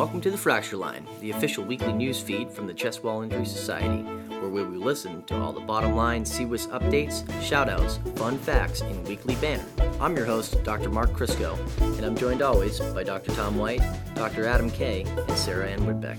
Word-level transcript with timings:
welcome 0.00 0.18
to 0.18 0.30
the 0.30 0.38
Fracture 0.38 0.78
Line, 0.78 1.06
the 1.20 1.30
official 1.30 1.62
weekly 1.62 1.92
news 1.92 2.18
feed 2.18 2.50
from 2.50 2.66
the 2.66 2.72
Chest 2.72 3.04
Wall 3.04 3.20
Injury 3.20 3.44
Society, 3.44 4.02
where 4.30 4.48
we 4.48 4.64
will 4.64 4.80
listen 4.80 5.22
to 5.24 5.38
all 5.38 5.52
the 5.52 5.60
bottom 5.60 5.94
line 5.94 6.24
CWIS 6.24 6.68
updates, 6.70 7.22
shoutouts, 7.42 8.00
fun 8.16 8.38
facts 8.38 8.80
in 8.80 9.04
weekly 9.04 9.34
banner. 9.34 9.66
I'm 10.00 10.16
your 10.16 10.24
host, 10.24 10.64
Dr. 10.64 10.88
Mark 10.88 11.12
Crisco, 11.12 11.54
and 11.98 12.06
I'm 12.06 12.16
joined 12.16 12.40
always 12.40 12.80
by 12.80 13.02
Dr. 13.02 13.34
Tom 13.34 13.58
White, 13.58 13.82
Dr. 14.14 14.46
Adam 14.46 14.70
Kay, 14.70 15.02
and 15.02 15.36
Sarah 15.36 15.68
Ann 15.68 15.80
Whitbeck. 15.80 16.16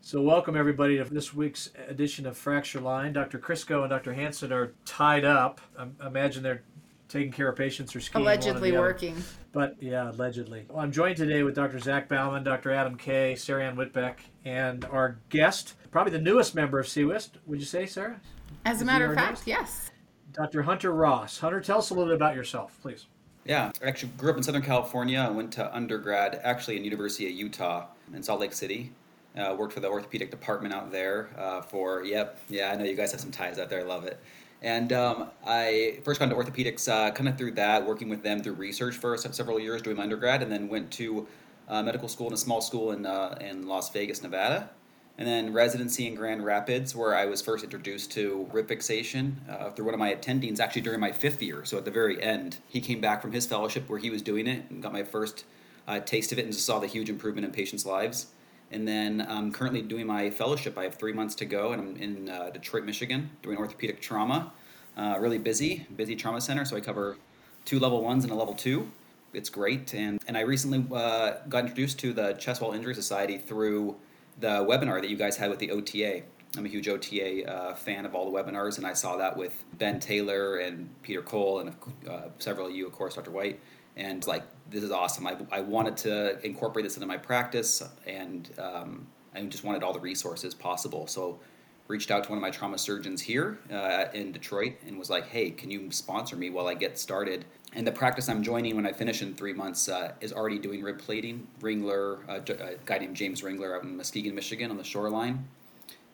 So, 0.00 0.22
welcome 0.22 0.56
everybody 0.56 0.96
to 0.98 1.04
this 1.12 1.34
week's 1.34 1.70
edition 1.88 2.24
of 2.24 2.38
Fracture 2.38 2.80
Line. 2.80 3.12
Dr. 3.12 3.40
Crisco 3.40 3.80
and 3.80 3.90
Dr. 3.90 4.14
Hanson 4.14 4.52
are 4.52 4.74
tied 4.84 5.24
up. 5.24 5.60
I 5.76 6.06
imagine 6.06 6.44
they're 6.44 6.62
taking 7.08 7.32
care 7.32 7.48
of 7.48 7.56
patients 7.56 7.96
or 7.96 8.00
skiing. 8.00 8.22
Allegedly 8.22 8.72
working. 8.72 9.16
But 9.52 9.76
yeah, 9.80 10.10
allegedly. 10.10 10.66
Well, 10.68 10.80
I'm 10.80 10.92
joined 10.92 11.16
today 11.16 11.42
with 11.42 11.54
Dr. 11.54 11.78
Zach 11.78 12.08
Bauman, 12.08 12.44
Dr. 12.44 12.70
Adam 12.70 12.96
Kay, 12.96 13.34
Sarah 13.34 13.64
Ann 13.64 13.76
Whitbeck, 13.76 14.16
and 14.44 14.84
our 14.86 15.18
guest, 15.30 15.74
probably 15.90 16.12
the 16.12 16.20
newest 16.20 16.54
member 16.54 16.78
of 16.78 16.86
CWIST, 16.86 17.30
would 17.46 17.58
you 17.58 17.66
say, 17.66 17.86
Sarah? 17.86 18.20
As 18.64 18.76
Is 18.76 18.82
a 18.82 18.84
matter 18.84 19.06
of 19.06 19.14
fact, 19.14 19.30
newest? 19.30 19.46
yes. 19.46 19.90
Dr. 20.32 20.62
Hunter 20.62 20.92
Ross. 20.92 21.38
Hunter, 21.38 21.60
tell 21.60 21.78
us 21.78 21.90
a 21.90 21.94
little 21.94 22.08
bit 22.08 22.16
about 22.16 22.36
yourself, 22.36 22.78
please. 22.82 23.06
Yeah, 23.44 23.72
I 23.82 23.88
actually 23.88 24.12
grew 24.18 24.30
up 24.30 24.36
in 24.36 24.42
Southern 24.42 24.62
California. 24.62 25.18
I 25.18 25.30
went 25.30 25.52
to 25.54 25.74
undergrad 25.74 26.40
actually 26.44 26.76
in 26.76 26.84
University 26.84 27.26
of 27.26 27.32
Utah 27.32 27.86
in 28.12 28.22
Salt 28.22 28.40
Lake 28.40 28.52
City. 28.52 28.92
Uh, 29.36 29.54
worked 29.56 29.72
for 29.72 29.80
the 29.80 29.88
orthopedic 29.88 30.30
department 30.30 30.74
out 30.74 30.90
there 30.90 31.30
uh, 31.38 31.62
for 31.62 32.02
yep, 32.02 32.38
yeah. 32.48 32.72
I 32.72 32.76
know 32.76 32.84
you 32.84 32.96
guys 32.96 33.12
have 33.12 33.20
some 33.20 33.30
ties 33.30 33.58
out 33.58 33.70
there. 33.70 33.80
I 33.80 33.84
love 33.84 34.04
it. 34.04 34.20
And 34.60 34.92
um, 34.92 35.30
I 35.46 36.00
first 36.02 36.18
got 36.18 36.30
into 36.30 36.36
orthopedics 36.36 36.88
uh, 36.88 37.12
kind 37.12 37.28
of 37.28 37.38
through 37.38 37.52
that, 37.52 37.86
working 37.86 38.08
with 38.08 38.22
them 38.22 38.42
through 38.42 38.54
research 38.54 38.96
for 38.96 39.16
se- 39.16 39.30
several 39.32 39.60
years 39.60 39.82
doing 39.82 39.96
my 39.96 40.02
undergrad, 40.02 40.42
and 40.42 40.50
then 40.50 40.68
went 40.68 40.90
to 40.92 41.28
uh, 41.68 41.82
medical 41.82 42.08
school 42.08 42.26
in 42.26 42.32
a 42.32 42.36
small 42.36 42.60
school 42.60 42.90
in 42.90 43.06
uh, 43.06 43.38
in 43.40 43.68
Las 43.68 43.90
Vegas, 43.90 44.20
Nevada, 44.20 44.70
and 45.16 45.28
then 45.28 45.52
residency 45.52 46.08
in 46.08 46.16
Grand 46.16 46.44
Rapids, 46.44 46.96
where 46.96 47.14
I 47.14 47.26
was 47.26 47.40
first 47.40 47.62
introduced 47.62 48.10
to 48.12 48.48
rib 48.52 48.66
fixation 48.66 49.40
uh, 49.48 49.70
through 49.70 49.84
one 49.84 49.94
of 49.94 50.00
my 50.00 50.12
attendings, 50.12 50.58
actually 50.58 50.82
during 50.82 50.98
my 50.98 51.12
fifth 51.12 51.40
year. 51.40 51.64
So 51.64 51.78
at 51.78 51.84
the 51.84 51.92
very 51.92 52.20
end, 52.20 52.56
he 52.66 52.80
came 52.80 53.00
back 53.00 53.22
from 53.22 53.32
his 53.32 53.46
fellowship 53.46 53.88
where 53.88 54.00
he 54.00 54.10
was 54.10 54.22
doing 54.22 54.48
it 54.48 54.64
and 54.70 54.82
got 54.82 54.92
my 54.92 55.04
first 55.04 55.44
uh, 55.86 56.00
taste 56.00 56.32
of 56.32 56.38
it, 56.38 56.44
and 56.46 56.52
just 56.52 56.66
saw 56.66 56.80
the 56.80 56.88
huge 56.88 57.08
improvement 57.08 57.46
in 57.46 57.52
patients' 57.52 57.86
lives. 57.86 58.26
And 58.70 58.86
then 58.86 59.26
I'm 59.28 59.50
currently 59.50 59.82
doing 59.82 60.06
my 60.06 60.30
fellowship. 60.30 60.76
I 60.76 60.84
have 60.84 60.96
three 60.96 61.12
months 61.12 61.34
to 61.36 61.46
go, 61.46 61.72
and 61.72 61.80
I'm 61.80 61.96
in 61.96 62.28
uh, 62.28 62.50
Detroit, 62.50 62.84
Michigan, 62.84 63.30
doing 63.42 63.56
orthopedic 63.56 64.00
trauma. 64.00 64.52
Uh, 64.96 65.16
really 65.18 65.38
busy, 65.38 65.86
busy 65.96 66.16
trauma 66.16 66.40
center. 66.40 66.64
So 66.64 66.76
I 66.76 66.80
cover 66.80 67.16
two 67.64 67.78
level 67.78 68.02
ones 68.02 68.24
and 68.24 68.32
a 68.32 68.36
level 68.36 68.54
two. 68.54 68.90
It's 69.32 69.48
great. 69.48 69.94
And, 69.94 70.20
and 70.26 70.36
I 70.36 70.40
recently 70.40 70.84
uh, 70.94 71.34
got 71.48 71.60
introduced 71.60 71.98
to 72.00 72.12
the 72.12 72.32
Chest 72.34 72.60
Wall 72.60 72.72
Injury 72.72 72.94
Society 72.94 73.38
through 73.38 73.96
the 74.40 74.64
webinar 74.64 75.00
that 75.00 75.08
you 75.08 75.16
guys 75.16 75.36
had 75.36 75.50
with 75.50 75.58
the 75.58 75.70
OTA. 75.70 76.22
I'm 76.56 76.64
a 76.64 76.68
huge 76.68 76.88
OTA 76.88 77.44
uh, 77.44 77.74
fan 77.74 78.06
of 78.06 78.14
all 78.14 78.30
the 78.30 78.36
webinars, 78.36 78.78
and 78.78 78.86
I 78.86 78.94
saw 78.94 79.16
that 79.18 79.36
with 79.36 79.52
Ben 79.74 80.00
Taylor 80.00 80.56
and 80.56 80.88
Peter 81.02 81.22
Cole 81.22 81.60
and 81.60 81.74
uh, 82.08 82.28
several 82.38 82.68
of 82.68 82.74
you, 82.74 82.86
of 82.86 82.92
course, 82.92 83.14
Dr. 83.14 83.30
White. 83.30 83.60
And 83.96 84.26
like, 84.26 84.44
this 84.70 84.82
is 84.82 84.90
awesome. 84.90 85.26
I, 85.26 85.36
I 85.50 85.60
wanted 85.60 85.96
to 85.98 86.44
incorporate 86.44 86.84
this 86.84 86.96
into 86.96 87.06
my 87.06 87.16
practice, 87.16 87.82
and 88.06 88.48
um, 88.58 89.06
I 89.34 89.42
just 89.42 89.64
wanted 89.64 89.82
all 89.82 89.92
the 89.92 90.00
resources 90.00 90.54
possible. 90.54 91.06
So, 91.06 91.40
reached 91.86 92.10
out 92.10 92.22
to 92.24 92.28
one 92.28 92.36
of 92.36 92.42
my 92.42 92.50
trauma 92.50 92.76
surgeons 92.76 93.22
here 93.22 93.58
uh, 93.72 94.06
in 94.12 94.30
Detroit 94.32 94.74
and 94.86 94.98
was 94.98 95.10
like, 95.10 95.28
"Hey, 95.28 95.50
can 95.50 95.70
you 95.70 95.90
sponsor 95.90 96.36
me 96.36 96.50
while 96.50 96.66
I 96.66 96.74
get 96.74 96.98
started?" 96.98 97.44
And 97.74 97.86
the 97.86 97.92
practice 97.92 98.28
I'm 98.28 98.42
joining 98.42 98.76
when 98.76 98.86
I 98.86 98.92
finish 98.92 99.22
in 99.22 99.34
three 99.34 99.52
months 99.52 99.88
uh, 99.88 100.12
is 100.20 100.32
already 100.32 100.58
doing 100.58 100.82
rib 100.82 100.98
plating. 100.98 101.46
Ringler, 101.60 102.20
uh, 102.28 102.38
J- 102.40 102.54
a 102.54 102.76
guy 102.84 102.98
named 102.98 103.16
James 103.16 103.42
Ringler 103.42 103.76
out 103.76 103.84
in 103.84 103.96
Muskegon, 103.96 104.34
Michigan, 104.34 104.70
on 104.70 104.76
the 104.76 104.84
shoreline 104.84 105.46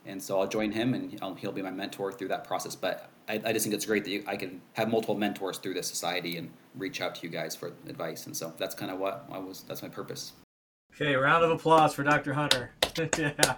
and 0.06 0.22
so 0.22 0.38
I'll 0.38 0.46
join 0.46 0.72
him, 0.72 0.94
and 0.94 1.18
he'll 1.38 1.52
be 1.52 1.62
my 1.62 1.70
mentor 1.70 2.12
through 2.12 2.28
that 2.28 2.44
process. 2.44 2.74
But 2.74 3.08
I, 3.28 3.40
I 3.44 3.52
just 3.52 3.64
think 3.64 3.74
it's 3.74 3.86
great 3.86 4.04
that 4.04 4.10
you, 4.10 4.24
I 4.26 4.36
can 4.36 4.60
have 4.74 4.88
multiple 4.88 5.14
mentors 5.14 5.58
through 5.58 5.74
this 5.74 5.88
society 5.88 6.36
and 6.36 6.50
reach 6.74 7.00
out 7.00 7.14
to 7.16 7.22
you 7.22 7.28
guys 7.28 7.56
for 7.56 7.72
advice. 7.88 8.26
And 8.26 8.36
so 8.36 8.52
that's 8.58 8.74
kind 8.74 8.90
of 8.90 8.98
what 8.98 9.26
I 9.30 9.38
was. 9.38 9.62
That's 9.62 9.82
my 9.82 9.88
purpose. 9.88 10.32
Okay, 10.94 11.14
round 11.14 11.44
of 11.44 11.50
applause 11.50 11.94
for 11.94 12.04
Dr. 12.04 12.34
Hunter. 12.34 12.70
yeah. 13.18 13.56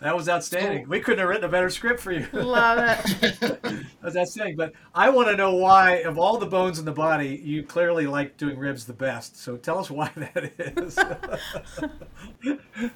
That 0.00 0.16
was 0.16 0.30
outstanding. 0.30 0.84
Oh. 0.86 0.88
We 0.88 1.00
couldn't 1.00 1.18
have 1.18 1.28
written 1.28 1.44
a 1.44 1.48
better 1.48 1.68
script 1.68 2.00
for 2.00 2.12
you. 2.12 2.26
Love 2.32 2.78
it. 2.78 3.60
That 4.00 4.06
was 4.06 4.16
outstanding. 4.16 4.56
But 4.56 4.72
I 4.94 5.10
want 5.10 5.28
to 5.28 5.36
know 5.36 5.56
why, 5.56 5.96
of 5.96 6.18
all 6.18 6.38
the 6.38 6.46
bones 6.46 6.78
in 6.78 6.86
the 6.86 6.92
body, 6.92 7.38
you 7.44 7.62
clearly 7.62 8.06
like 8.06 8.38
doing 8.38 8.58
ribs 8.58 8.86
the 8.86 8.94
best. 8.94 9.36
So 9.36 9.58
tell 9.58 9.78
us 9.78 9.90
why 9.90 10.10
that 10.16 10.52
is. 10.58 10.98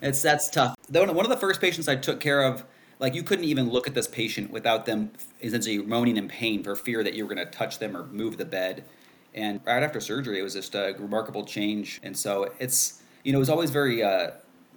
It's 0.00 0.22
that's 0.22 0.48
tough. 0.48 0.76
One 0.88 1.10
of 1.10 1.28
the 1.28 1.36
first 1.36 1.60
patients 1.60 1.88
I 1.88 1.96
took 1.96 2.20
care 2.20 2.42
of, 2.42 2.64
like 2.98 3.14
you 3.14 3.22
couldn't 3.22 3.44
even 3.44 3.70
look 3.70 3.86
at 3.86 3.94
this 3.94 4.06
patient 4.06 4.50
without 4.50 4.86
them 4.86 5.12
essentially 5.42 5.78
moaning 5.78 6.16
in 6.16 6.28
pain 6.28 6.62
for 6.62 6.76
fear 6.76 7.02
that 7.02 7.14
you 7.14 7.26
were 7.26 7.34
going 7.34 7.44
to 7.44 7.52
touch 7.52 7.78
them 7.78 7.96
or 7.96 8.04
move 8.06 8.36
the 8.36 8.44
bed. 8.44 8.84
And 9.34 9.60
right 9.64 9.82
after 9.82 10.00
surgery, 10.00 10.38
it 10.38 10.42
was 10.42 10.54
just 10.54 10.74
a 10.74 10.94
remarkable 10.98 11.44
change. 11.44 12.00
And 12.02 12.16
so 12.16 12.52
it's 12.58 13.02
you 13.24 13.32
know 13.32 13.38
it 13.38 13.40
was 13.40 13.50
always 13.50 13.70
very 13.70 14.02
uh, 14.02 14.32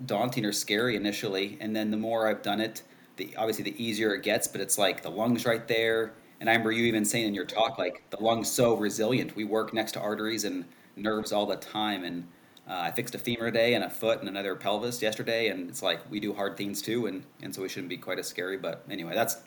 daunting 0.06 0.46
or 0.46 0.52
scary 0.52 0.96
initially, 0.96 1.58
and 1.60 1.76
then 1.76 1.92
the 1.92 1.98
more 1.98 2.28
I've 2.28 2.42
done 2.42 2.60
it, 2.60 2.82
the 3.18 3.36
obviously 3.38 3.64
the 3.64 3.84
easier 3.84 4.16
it 4.16 4.24
gets. 4.24 4.48
But 4.48 4.62
it's 4.62 4.78
like 4.78 5.04
the 5.04 5.12
lungs 5.12 5.46
right 5.46 5.68
there. 5.68 6.14
And 6.40 6.50
I 6.50 6.54
remember 6.54 6.72
you 6.72 6.86
even 6.86 7.04
saying 7.04 7.28
in 7.28 7.34
your 7.34 7.46
talk, 7.46 7.78
like 7.78 8.04
the 8.12 8.22
lungs 8.22 8.52
so 8.52 8.76
resilient. 8.76 9.36
We 9.36 9.44
work 9.44 9.74
next 9.74 9.94
to 9.94 10.00
arteries 10.00 10.44
and 10.44 10.66
nerves 10.96 11.32
all 11.32 11.46
the 11.46 11.56
time, 11.56 12.04
and 12.04 12.28
uh, 12.70 12.74
I 12.74 12.92
fixed 12.92 13.16
a 13.16 13.18
femur 13.18 13.46
today 13.46 13.76
and 13.76 13.84
a 13.84 13.90
foot 13.90 14.20
and 14.20 14.28
another 14.28 14.56
pelvis 14.56 15.02
yesterday, 15.02 15.48
and 15.48 15.70
it's 15.70 15.82
like 15.82 16.00
we 16.12 16.20
do 16.20 16.34
hard 16.34 16.58
things 16.58 16.82
too, 16.82 17.06
and, 17.06 17.24
and 17.42 17.56
so 17.56 17.62
we 17.62 17.70
shouldn't 17.70 17.90
be 17.90 17.98
quite 17.98 18.20
as 18.20 18.28
scary. 18.28 18.58
But 18.58 18.84
anyway, 18.90 19.14
that's 19.16 19.38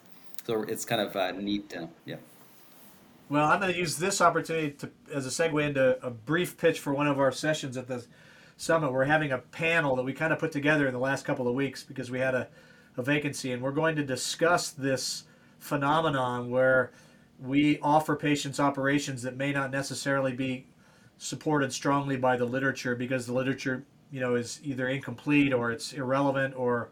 so 0.44 0.62
it's 0.62 0.84
kind 0.84 1.03
of 1.03 1.14
uh, 1.14 1.32
neat. 1.32 1.69
To, 1.70 1.88
yeah. 2.06 2.16
well, 3.28 3.47
I'm 3.47 3.60
going 3.60 3.72
to 3.72 3.78
use 3.78 3.98
this 3.98 4.22
opportunity 4.22 4.70
to, 4.72 4.91
as 5.12 5.26
a 5.26 5.28
segue 5.28 5.62
into 5.62 6.03
a 6.04 6.10
brief 6.10 6.56
pitch 6.56 6.81
for 6.81 6.94
one 6.94 7.06
of 7.06 7.19
our 7.19 7.31
sessions 7.31 7.76
at 7.76 7.88
the 7.88 8.06
summit. 8.56 8.91
We're 8.91 9.04
having 9.04 9.32
a 9.32 9.38
panel 9.38 9.97
that 9.97 10.02
we 10.02 10.14
kind 10.14 10.32
of 10.32 10.38
put 10.38 10.52
together 10.52 10.87
in 10.87 10.94
the 10.94 11.00
last 11.00 11.26
couple 11.26 11.47
of 11.47 11.54
weeks 11.54 11.84
because 11.84 12.10
we 12.10 12.20
had 12.20 12.34
a, 12.34 12.48
a 12.97 13.02
vacancy, 13.02 13.52
and 13.52 13.62
we're 13.62 13.70
going 13.72 13.97
to 13.97 14.02
discuss 14.02 14.70
this 14.70 15.25
phenomenon 15.58 16.48
where 16.48 16.91
we 17.38 17.78
offer 17.81 18.16
patients 18.16 18.58
operations 18.58 19.22
that 19.22 19.37
may 19.37 19.52
not 19.52 19.70
necessarily 19.70 20.32
be 20.32 20.66
supported 21.20 21.70
strongly 21.70 22.16
by 22.16 22.34
the 22.34 22.47
literature 22.47 22.97
because 22.97 23.26
the 23.26 23.32
literature 23.32 23.84
you 24.10 24.20
know 24.20 24.36
is 24.36 24.58
either 24.64 24.88
incomplete 24.88 25.53
or 25.53 25.70
it's 25.70 25.92
irrelevant 25.92 26.54
or 26.56 26.88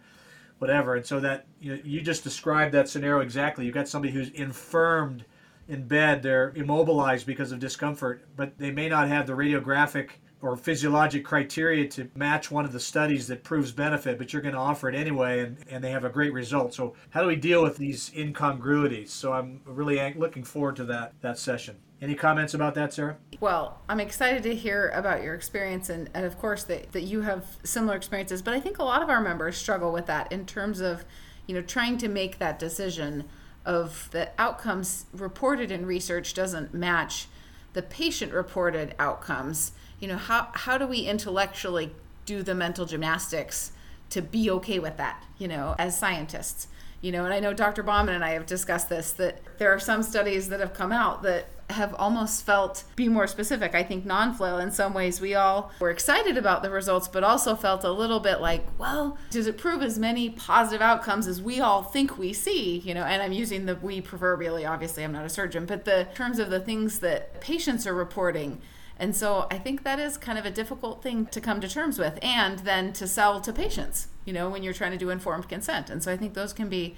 whatever. 0.58 0.96
And 0.96 1.06
so 1.06 1.18
that 1.20 1.46
you, 1.60 1.74
know, 1.74 1.82
you 1.82 2.02
just 2.02 2.24
described 2.24 2.74
that 2.74 2.88
scenario 2.88 3.20
exactly. 3.20 3.64
You've 3.64 3.74
got 3.74 3.88
somebody 3.88 4.12
who's 4.12 4.28
infirmed 4.30 5.24
in 5.66 5.86
bed. 5.86 6.22
They're 6.22 6.52
immobilized 6.54 7.26
because 7.26 7.52
of 7.52 7.58
discomfort 7.58 8.22
but 8.36 8.56
they 8.58 8.70
may 8.70 8.88
not 8.88 9.08
have 9.08 9.26
the 9.26 9.32
radiographic 9.32 10.10
or 10.42 10.56
physiologic 10.56 11.24
criteria 11.24 11.88
to 11.88 12.08
match 12.14 12.50
one 12.50 12.64
of 12.64 12.72
the 12.72 12.78
studies 12.78 13.26
that 13.28 13.42
proves 13.42 13.72
benefit 13.72 14.18
but 14.18 14.32
you're 14.32 14.42
going 14.42 14.54
to 14.54 14.60
offer 14.60 14.90
it 14.90 14.94
anyway 14.94 15.40
and, 15.40 15.56
and 15.70 15.82
they 15.82 15.90
have 15.90 16.04
a 16.04 16.10
great 16.10 16.34
result. 16.34 16.74
So 16.74 16.94
how 17.10 17.22
do 17.22 17.28
we 17.28 17.36
deal 17.36 17.62
with 17.62 17.78
these 17.78 18.12
incongruities? 18.14 19.10
So 19.10 19.32
i'm 19.32 19.62
really 19.64 20.12
looking 20.14 20.44
forward 20.44 20.76
to 20.76 20.84
that 20.84 21.14
that 21.22 21.38
session 21.38 21.78
any 22.00 22.14
comments 22.14 22.54
about 22.54 22.74
that 22.74 22.92
sarah 22.92 23.16
Well, 23.40 23.80
I'm 23.88 24.00
excited 24.00 24.42
to 24.44 24.54
hear 24.54 24.88
about 24.90 25.22
your 25.22 25.34
experience 25.34 25.88
and, 25.88 26.10
and 26.14 26.26
of 26.26 26.38
course 26.38 26.64
that, 26.64 26.92
that 26.92 27.02
you 27.02 27.22
have 27.22 27.56
similar 27.64 27.96
experiences, 27.96 28.42
but 28.42 28.54
I 28.54 28.60
think 28.60 28.78
a 28.78 28.84
lot 28.84 29.02
of 29.02 29.08
our 29.08 29.20
members 29.20 29.56
struggle 29.56 29.92
with 29.92 30.06
that 30.06 30.30
in 30.32 30.46
terms 30.46 30.80
of, 30.80 31.04
you 31.46 31.54
know, 31.54 31.62
trying 31.62 31.98
to 31.98 32.08
make 32.08 32.38
that 32.38 32.58
decision 32.58 33.24
of 33.64 34.08
the 34.12 34.30
outcomes 34.38 35.06
reported 35.12 35.70
in 35.70 35.86
research 35.86 36.34
doesn't 36.34 36.72
match 36.72 37.28
the 37.74 37.82
patient 37.82 38.32
reported 38.32 38.94
outcomes. 38.98 39.72
You 40.00 40.08
know, 40.08 40.16
how 40.16 40.48
how 40.52 40.78
do 40.78 40.86
we 40.86 41.00
intellectually 41.00 41.94
do 42.24 42.42
the 42.42 42.54
mental 42.54 42.86
gymnastics 42.86 43.72
to 44.10 44.22
be 44.22 44.50
okay 44.50 44.78
with 44.78 44.96
that, 44.96 45.22
you 45.38 45.48
know, 45.48 45.76
as 45.78 45.98
scientists? 45.98 46.68
You 47.00 47.12
know, 47.12 47.24
and 47.24 47.32
I 47.32 47.40
know 47.40 47.52
Dr. 47.52 47.82
Bauman 47.82 48.14
and 48.14 48.24
I 48.24 48.30
have 48.30 48.46
discussed 48.46 48.88
this 48.88 49.12
that 49.12 49.40
there 49.58 49.72
are 49.72 49.78
some 49.78 50.02
studies 50.02 50.48
that 50.48 50.60
have 50.60 50.74
come 50.74 50.92
out 50.92 51.22
that 51.22 51.46
have 51.70 51.94
almost 51.94 52.46
felt 52.46 52.84
be 52.96 53.08
more 53.08 53.26
specific. 53.26 53.74
I 53.74 53.82
think 53.82 54.06
non-flail 54.06 54.58
in 54.58 54.72
some 54.72 54.94
ways 54.94 55.20
we 55.20 55.34
all 55.34 55.70
were 55.80 55.90
excited 55.90 56.38
about 56.38 56.62
the 56.62 56.70
results 56.70 57.08
but 57.08 57.22
also 57.22 57.54
felt 57.54 57.84
a 57.84 57.92
little 57.92 58.20
bit 58.20 58.40
like, 58.40 58.66
well, 58.78 59.18
does 59.30 59.46
it 59.46 59.58
prove 59.58 59.82
as 59.82 59.98
many 59.98 60.30
positive 60.30 60.80
outcomes 60.80 61.26
as 61.26 61.42
we 61.42 61.60
all 61.60 61.82
think 61.82 62.16
we 62.16 62.32
see, 62.32 62.78
you 62.78 62.94
know, 62.94 63.04
and 63.04 63.22
I'm 63.22 63.32
using 63.32 63.66
the 63.66 63.76
we 63.76 64.00
proverbially 64.00 64.64
obviously 64.64 65.04
I'm 65.04 65.12
not 65.12 65.26
a 65.26 65.28
surgeon, 65.28 65.66
but 65.66 65.84
the 65.84 66.08
terms 66.14 66.38
of 66.38 66.50
the 66.50 66.60
things 66.60 67.00
that 67.00 67.40
patients 67.40 67.86
are 67.86 67.94
reporting 67.94 68.60
and 68.98 69.14
so 69.14 69.46
I 69.50 69.58
think 69.58 69.84
that 69.84 69.98
is 69.98 70.16
kind 70.16 70.38
of 70.38 70.44
a 70.44 70.50
difficult 70.50 71.02
thing 71.02 71.26
to 71.26 71.40
come 71.40 71.60
to 71.60 71.68
terms 71.68 71.98
with 71.98 72.18
and 72.22 72.60
then 72.60 72.92
to 72.94 73.06
sell 73.06 73.40
to 73.40 73.52
patients, 73.52 74.08
you 74.24 74.32
know, 74.32 74.50
when 74.50 74.62
you're 74.62 74.74
trying 74.74 74.92
to 74.92 74.98
do 74.98 75.10
informed 75.10 75.48
consent. 75.48 75.88
And 75.88 76.02
so 76.02 76.12
I 76.12 76.16
think 76.16 76.34
those 76.34 76.52
can 76.52 76.68
be 76.68 76.96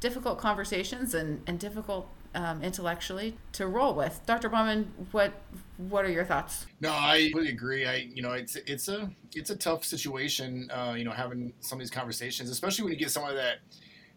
difficult 0.00 0.38
conversations 0.38 1.14
and, 1.14 1.42
and 1.46 1.58
difficult 1.58 2.08
um, 2.34 2.62
intellectually 2.62 3.36
to 3.52 3.66
roll 3.66 3.94
with. 3.94 4.20
Dr. 4.24 4.48
Bauman, 4.48 4.90
what 5.10 5.32
what 5.76 6.04
are 6.04 6.10
your 6.10 6.24
thoughts? 6.24 6.66
No, 6.80 6.90
I 6.90 7.28
completely 7.30 7.52
agree. 7.52 7.86
I 7.86 8.08
you 8.14 8.22
know 8.22 8.32
it's 8.32 8.56
it's 8.56 8.88
a 8.88 9.10
it's 9.34 9.50
a 9.50 9.56
tough 9.56 9.84
situation. 9.84 10.70
Uh, 10.70 10.94
you 10.96 11.04
know, 11.04 11.10
having 11.10 11.52
some 11.60 11.78
of 11.78 11.80
these 11.80 11.90
conversations, 11.90 12.48
especially 12.48 12.84
when 12.84 12.92
you 12.94 12.98
get 12.98 13.10
someone 13.10 13.34
that 13.34 13.58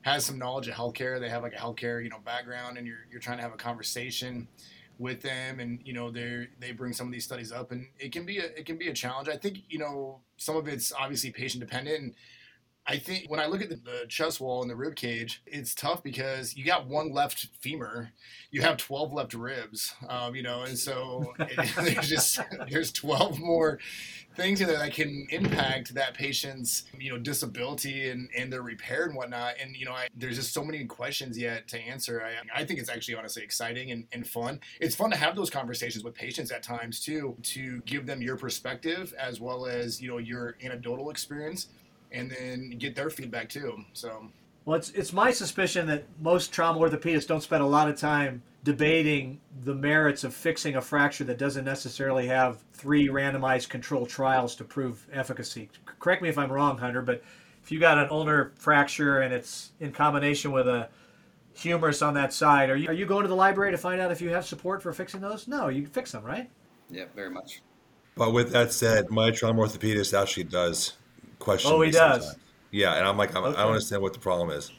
has 0.04 0.24
some 0.24 0.38
knowledge 0.38 0.68
of 0.68 0.76
healthcare. 0.76 1.20
They 1.20 1.30
have 1.30 1.44
like 1.44 1.54
a 1.54 1.58
healthcare 1.58 2.02
you 2.02 2.10
know 2.10 2.20
background, 2.24 2.78
and 2.78 2.88
you're 2.88 3.06
you're 3.12 3.20
trying 3.20 3.38
to 3.38 3.44
have 3.44 3.54
a 3.54 3.58
conversation 3.58 4.48
with 4.98 5.22
them 5.22 5.60
and 5.60 5.80
you 5.84 5.94
know 5.94 6.10
they 6.10 6.48
they 6.60 6.72
bring 6.72 6.94
some 6.94 7.08
of 7.08 7.14
these 7.14 7.26
studies 7.26 7.52
up 7.52 7.72
and 7.72 7.88
it 8.00 8.12
can 8.12 8.26
be 8.26 8.40
a 8.40 8.46
it 8.46 8.66
can 8.66 8.78
be 8.78 8.88
a 8.88 8.94
challenge. 8.94 9.28
I 9.28 9.38
think 9.38 9.60
you 9.70 9.80
know 9.80 10.22
some 10.38 10.56
of 10.56 10.68
it's 10.68 10.92
obviously 10.94 11.32
patient 11.32 11.62
dependent 11.62 12.00
and 12.02 12.14
I 12.88 12.98
think 12.98 13.26
when 13.30 13.40
I 13.40 13.48
look 13.48 13.62
at 13.62 13.70
the, 13.70 13.76
the, 13.76 14.06
chest 14.08 14.40
wall 14.40 14.62
and 14.62 14.70
the 14.70 14.76
rib 14.76 14.96
cage, 14.96 15.42
it's 15.48 15.74
tough 15.74 16.04
because 16.04 16.56
you 16.56 16.64
got 16.64 16.88
one 16.88 17.12
left 17.12 17.48
femur, 17.60 18.12
you 18.52 18.62
have 18.62 18.78
twelve 18.78 19.12
left 19.12 19.34
ribs, 19.34 19.94
um, 20.08 20.36
you 20.36 20.44
know, 20.44 20.62
and 20.62 20.78
so 20.78 21.34
it, 21.40 21.70
there's 21.76 22.08
just 22.08 22.40
there's 22.70 22.92
twelve 22.92 23.40
more 23.40 23.80
things 24.36 24.62
in 24.62 24.68
there 24.68 24.78
that 24.78 24.94
can 24.94 25.26
impact 25.32 25.96
that 25.96 26.14
patient's 26.14 26.84
you 27.00 27.12
know 27.12 27.18
disability 27.18 28.10
and, 28.10 28.30
and 28.38 28.54
their 28.54 28.62
repair 28.62 29.06
and 29.06 29.16
whatnot. 29.16 29.56
And 29.60 29.76
you 29.76 29.86
know, 29.86 29.94
I, 29.94 30.08
there's 30.16 30.36
just 30.36 30.54
so 30.54 30.64
many 30.64 30.86
questions 30.86 31.40
yet 31.40 31.68
to 31.70 31.80
answer. 31.80 32.24
I, 32.24 32.62
I 32.62 32.66
think 32.66 32.80
it's 32.80 32.90
actually 32.90 33.16
honestly 33.16 33.42
exciting 33.42 33.92
and, 33.92 34.06
and 34.12 34.28
fun. 34.28 34.60
It's 34.80 34.96
fun 34.96 35.10
to 35.10 35.18
have 35.18 35.36
those 35.36 35.50
conversations 35.50 36.04
with 36.04 36.14
patients 36.14 36.52
at 36.52 36.62
times 36.62 37.00
too, 37.00 37.36
to 37.42 37.82
give 37.82 38.06
them 38.06 38.22
your 38.22 38.36
perspective 38.38 39.14
as 39.20 39.40
well 39.42 39.66
as 39.66 40.00
you 40.00 40.10
know 40.10 40.20
your 40.20 40.56
anecdotal 40.62 41.10
experience 41.10 41.68
and 42.16 42.32
then 42.32 42.70
get 42.78 42.96
their 42.96 43.10
feedback 43.10 43.50
too. 43.50 43.84
So. 43.94 44.30
Well, 44.64 44.78
it's 44.78 44.90
it's 44.92 45.14
my 45.14 45.32
suspicion 45.32 45.86
that 45.88 46.06
most 46.20 46.52
trauma 46.52 46.80
orthopedists 46.80 47.28
don't 47.28 47.44
spend 47.44 47.62
a 47.62 47.68
lot 47.68 47.88
of 47.88 47.98
time 48.00 48.42
debating 48.64 49.40
the 49.64 49.76
merits 49.76 50.24
of 50.24 50.34
fixing 50.34 50.76
a 50.76 50.82
fracture 50.82 51.24
that 51.26 51.38
doesn't 51.38 51.66
necessarily 51.66 52.26
have 52.26 52.58
three 52.74 53.08
randomized 53.08 53.70
controlled 53.70 54.10
trials 54.10 54.56
to 54.56 54.64
prove 54.64 55.06
efficacy. 55.14 55.70
Correct 56.00 56.24
me 56.24 56.30
if 56.30 56.38
I'm 56.40 56.52
wrong, 56.52 56.80
Hunter, 56.80 57.04
but 57.04 57.24
if 57.62 57.72
you 57.72 57.80
got 57.80 58.00
an 58.00 58.08
ulnar 58.10 58.54
fracture 58.58 59.22
and 59.22 59.32
it's 59.32 59.72
in 59.80 59.92
combination 59.92 60.52
with 60.52 60.68
a 60.68 60.90
humerus 61.54 62.02
on 62.02 62.16
that 62.16 62.34
side, 62.34 62.72
are 62.72 62.76
you 62.76 62.90
are 62.90 62.94
you 62.94 63.06
going 63.06 63.22
to 63.22 63.28
the 63.28 63.36
library 63.36 63.72
to 63.72 63.78
find 63.78 64.02
out 64.02 64.12
if 64.12 64.20
you 64.20 64.30
have 64.30 64.46
support 64.48 64.82
for 64.82 64.92
fixing 64.94 65.22
those? 65.22 65.48
No, 65.48 65.68
you 65.68 65.86
fix 65.86 66.12
them, 66.12 66.24
right? 66.24 66.50
Yeah, 66.90 67.06
very 67.16 67.30
much. 67.30 67.62
But 68.16 68.34
with 68.34 68.52
that 68.52 68.72
said, 68.72 69.12
my 69.12 69.30
trauma 69.30 69.62
orthopedist 69.62 70.20
actually 70.20 70.46
does 70.46 70.94
question. 71.46 71.72
Oh, 71.72 71.82
he 71.82 71.92
does. 71.92 72.24
Sometimes. 72.24 72.42
Yeah, 72.72 72.96
and 72.96 73.08
I'm 73.08 73.18
like, 73.18 73.34
I'm, 73.36 73.44
okay. 73.44 73.58
I 73.58 73.62
don't 73.62 73.72
understand 73.72 74.02
what 74.02 74.12
the 74.12 74.20
problem 74.20 74.50
is. 74.50 74.72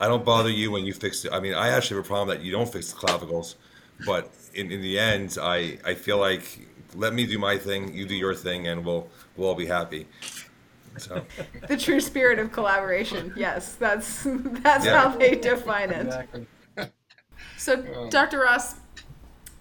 I 0.00 0.08
don't 0.08 0.24
bother 0.24 0.50
you 0.50 0.72
when 0.72 0.84
you 0.84 0.92
fix 0.92 1.24
it. 1.24 1.32
I 1.32 1.38
mean, 1.38 1.54
I 1.54 1.68
actually 1.68 1.98
have 1.98 2.06
a 2.06 2.08
problem 2.08 2.36
that 2.36 2.44
you 2.44 2.50
don't 2.50 2.70
fix 2.70 2.90
the 2.92 2.96
clavicles, 2.96 3.56
but 4.04 4.32
in, 4.54 4.72
in 4.72 4.80
the 4.80 4.98
end, 4.98 5.38
I, 5.40 5.78
I 5.84 5.94
feel 5.94 6.18
like 6.18 6.66
let 6.94 7.14
me 7.14 7.26
do 7.26 7.38
my 7.38 7.58
thing, 7.58 7.94
you 7.94 8.06
do 8.06 8.14
your 8.14 8.34
thing, 8.34 8.66
and 8.66 8.84
we'll 8.84 9.08
we'll 9.36 9.48
all 9.48 9.54
be 9.54 9.66
happy. 9.66 10.06
So. 10.96 11.24
the 11.68 11.76
true 11.76 12.00
spirit 12.00 12.40
of 12.40 12.50
collaboration. 12.50 13.32
Yes, 13.36 13.74
that's 13.74 14.22
that's 14.24 14.84
yeah. 14.84 15.00
how 15.00 15.16
they 15.16 15.36
define 15.36 15.90
it. 15.90 16.06
Exactly. 16.06 16.46
So, 17.56 18.08
Dr. 18.08 18.38
Ross, 18.38 18.76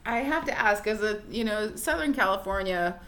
I 0.05 0.19
have 0.19 0.45
to 0.45 0.57
ask, 0.57 0.85
as 0.85 1.01
a 1.01 1.21
you 1.29 1.43
know 1.43 1.75
Southern 1.75 2.13
California 2.13 2.99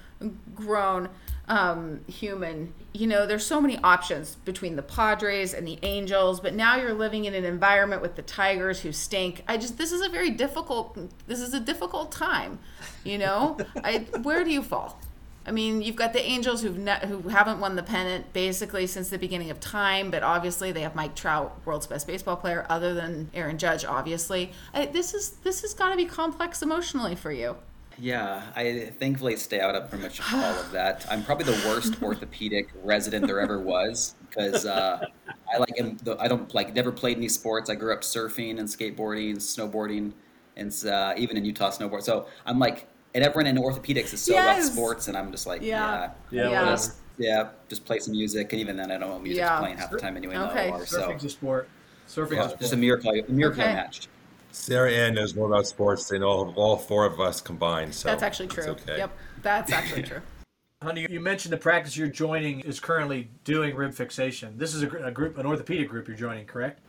grown, 0.56 1.09
um, 1.47 2.01
human. 2.07 2.74
You 2.91 3.06
know, 3.06 3.25
there's 3.27 3.45
so 3.45 3.62
many 3.62 3.77
options 3.83 4.36
between 4.45 4.75
the 4.75 4.81
Padres 4.81 5.53
and 5.53 5.68
the 5.68 5.77
Angels, 5.83 6.39
but 6.39 6.56
now 6.56 6.75
you're 6.77 6.94
living 6.94 7.25
in 7.25 7.36
an 7.36 7.45
environment 7.45 8.01
with 8.01 8.15
the 8.15 8.24
Tigers 8.24 8.81
who 8.81 8.91
stink. 8.91 9.44
I 9.47 9.57
just 9.57 9.77
this 9.77 9.91
is 9.91 10.01
a 10.01 10.09
very 10.09 10.31
difficult. 10.31 10.97
This 11.27 11.39
is 11.39 11.53
a 11.53 11.59
difficult 11.59 12.12
time. 12.12 12.59
You 13.03 13.19
know, 13.19 13.57
I 13.83 14.00
where 14.24 14.44
do 14.44 14.51
you 14.51 14.63
fall? 14.63 15.00
I 15.45 15.51
mean, 15.51 15.81
you've 15.81 15.95
got 15.95 16.13
the 16.13 16.21
Angels 16.21 16.62
who've 16.62 16.77
ne- 16.77 17.07
who 17.07 17.30
haven't 17.30 17.59
won 17.59 17.75
the 17.75 17.81
pennant 17.83 18.33
basically 18.33 18.86
since 18.86 19.09
the 19.09 19.18
beginning 19.18 19.50
of 19.50 19.59
time, 19.59 20.12
but 20.12 20.21
obviously 20.21 20.71
they 20.71 20.81
have 20.81 20.95
Mike 20.95 21.15
Trout, 21.15 21.59
world's 21.65 21.88
best 21.88 22.06
baseball 22.06 22.35
player, 22.35 22.65
other 22.69 22.94
than 22.94 23.31
Aaron 23.33 23.57
Judge, 23.57 23.83
obviously. 23.85 24.51
I, 24.74 24.85
this 24.85 25.13
is 25.13 25.31
this 25.44 25.62
has 25.62 25.74
got 25.74 25.89
to 25.89 25.97
be 25.97 26.06
complex 26.06 26.62
emotionally 26.62 27.15
for 27.15 27.31
you. 27.31 27.56
Yeah, 27.99 28.43
I 28.55 28.91
thankfully 28.99 29.35
stay 29.35 29.59
out 29.59 29.75
of 29.75 29.89
pretty 29.89 30.03
much 30.03 30.21
all 30.33 30.43
of 30.43 30.71
that. 30.71 31.05
I'm 31.09 31.23
probably 31.23 31.45
the 31.45 31.67
worst 31.67 32.01
orthopedic 32.01 32.69
resident 32.83 33.27
there 33.27 33.39
ever 33.39 33.59
was 33.59 34.15
because 34.29 34.65
uh, 34.65 35.05
I 35.53 35.57
like 35.57 35.73
I 36.19 36.27
don't 36.27 36.53
like 36.53 36.73
never 36.73 36.91
played 36.91 37.17
any 37.17 37.29
sports. 37.29 37.69
I 37.69 37.75
grew 37.75 37.93
up 37.93 38.01
surfing 38.01 38.59
and 38.59 38.67
skateboarding, 38.67 39.37
snowboarding, 39.37 40.13
and 40.55 40.73
uh, 40.85 41.13
even 41.17 41.37
in 41.37 41.45
Utah 41.45 41.71
snowboard. 41.71 42.03
So 42.03 42.27
I'm 42.45 42.59
like, 42.59 42.87
and 43.13 43.23
everyone 43.23 43.47
in 43.47 43.57
orthopedics 43.57 44.13
is 44.13 44.21
so 44.21 44.33
yes. 44.33 44.59
about 44.59 44.73
sports, 44.73 45.07
and 45.07 45.17
I'm 45.17 45.31
just 45.31 45.47
like, 45.47 45.61
yeah, 45.61 46.11
yeah, 46.31 46.49
yeah. 46.49 46.65
Just, 46.65 46.97
yeah, 47.17 47.49
just 47.67 47.85
play 47.85 47.99
some 47.99 48.13
music, 48.13 48.53
and 48.53 48.61
even 48.61 48.77
then 48.77 48.91
I 48.91 48.97
don't 48.97 49.09
know 49.09 49.19
music's 49.19 49.39
yeah. 49.39 49.59
playing 49.59 49.77
half 49.77 49.91
the 49.91 49.97
time 49.97 50.15
anyway. 50.15 50.37
Okay. 50.37 50.69
OR, 50.69 50.85
so. 50.85 51.01
Surfing's 51.01 51.23
a 51.25 51.29
sport. 51.29 51.69
Surfing's 52.07 52.31
yeah, 52.31 52.41
a 52.41 52.49
sport. 52.49 52.61
just 52.61 52.73
a 52.73 52.77
miracle, 52.77 53.11
a 53.11 53.31
miracle 53.31 53.61
okay. 53.61 53.73
matched. 53.73 54.07
Sarah 54.51 54.91
Ann 54.91 55.15
knows 55.15 55.35
more 55.35 55.47
about 55.47 55.67
sports 55.67 56.07
than 56.07 56.23
all, 56.23 56.53
all 56.55 56.77
four 56.77 57.05
of 57.05 57.19
us 57.19 57.41
combined. 57.41 57.93
So 57.93 58.09
that's 58.09 58.23
actually 58.23 58.47
true. 58.47 58.65
Okay. 58.69 58.97
Yep, 58.97 59.17
that's 59.41 59.71
actually 59.71 60.03
true. 60.03 60.21
Hunter, 60.81 61.01
you 61.09 61.19
mentioned 61.19 61.51
the 61.51 61.57
practice 61.57 61.97
you're 61.97 62.07
joining 62.07 62.61
is 62.61 62.79
currently 62.79 63.29
doing 63.43 63.75
rib 63.75 63.93
fixation. 63.93 64.57
This 64.57 64.73
is 64.73 64.83
a, 64.83 64.87
a 65.03 65.11
group, 65.11 65.37
an 65.37 65.45
orthopedic 65.45 65.89
group 65.89 66.07
you're 66.07 66.15
joining, 66.15 66.45
correct? 66.45 66.79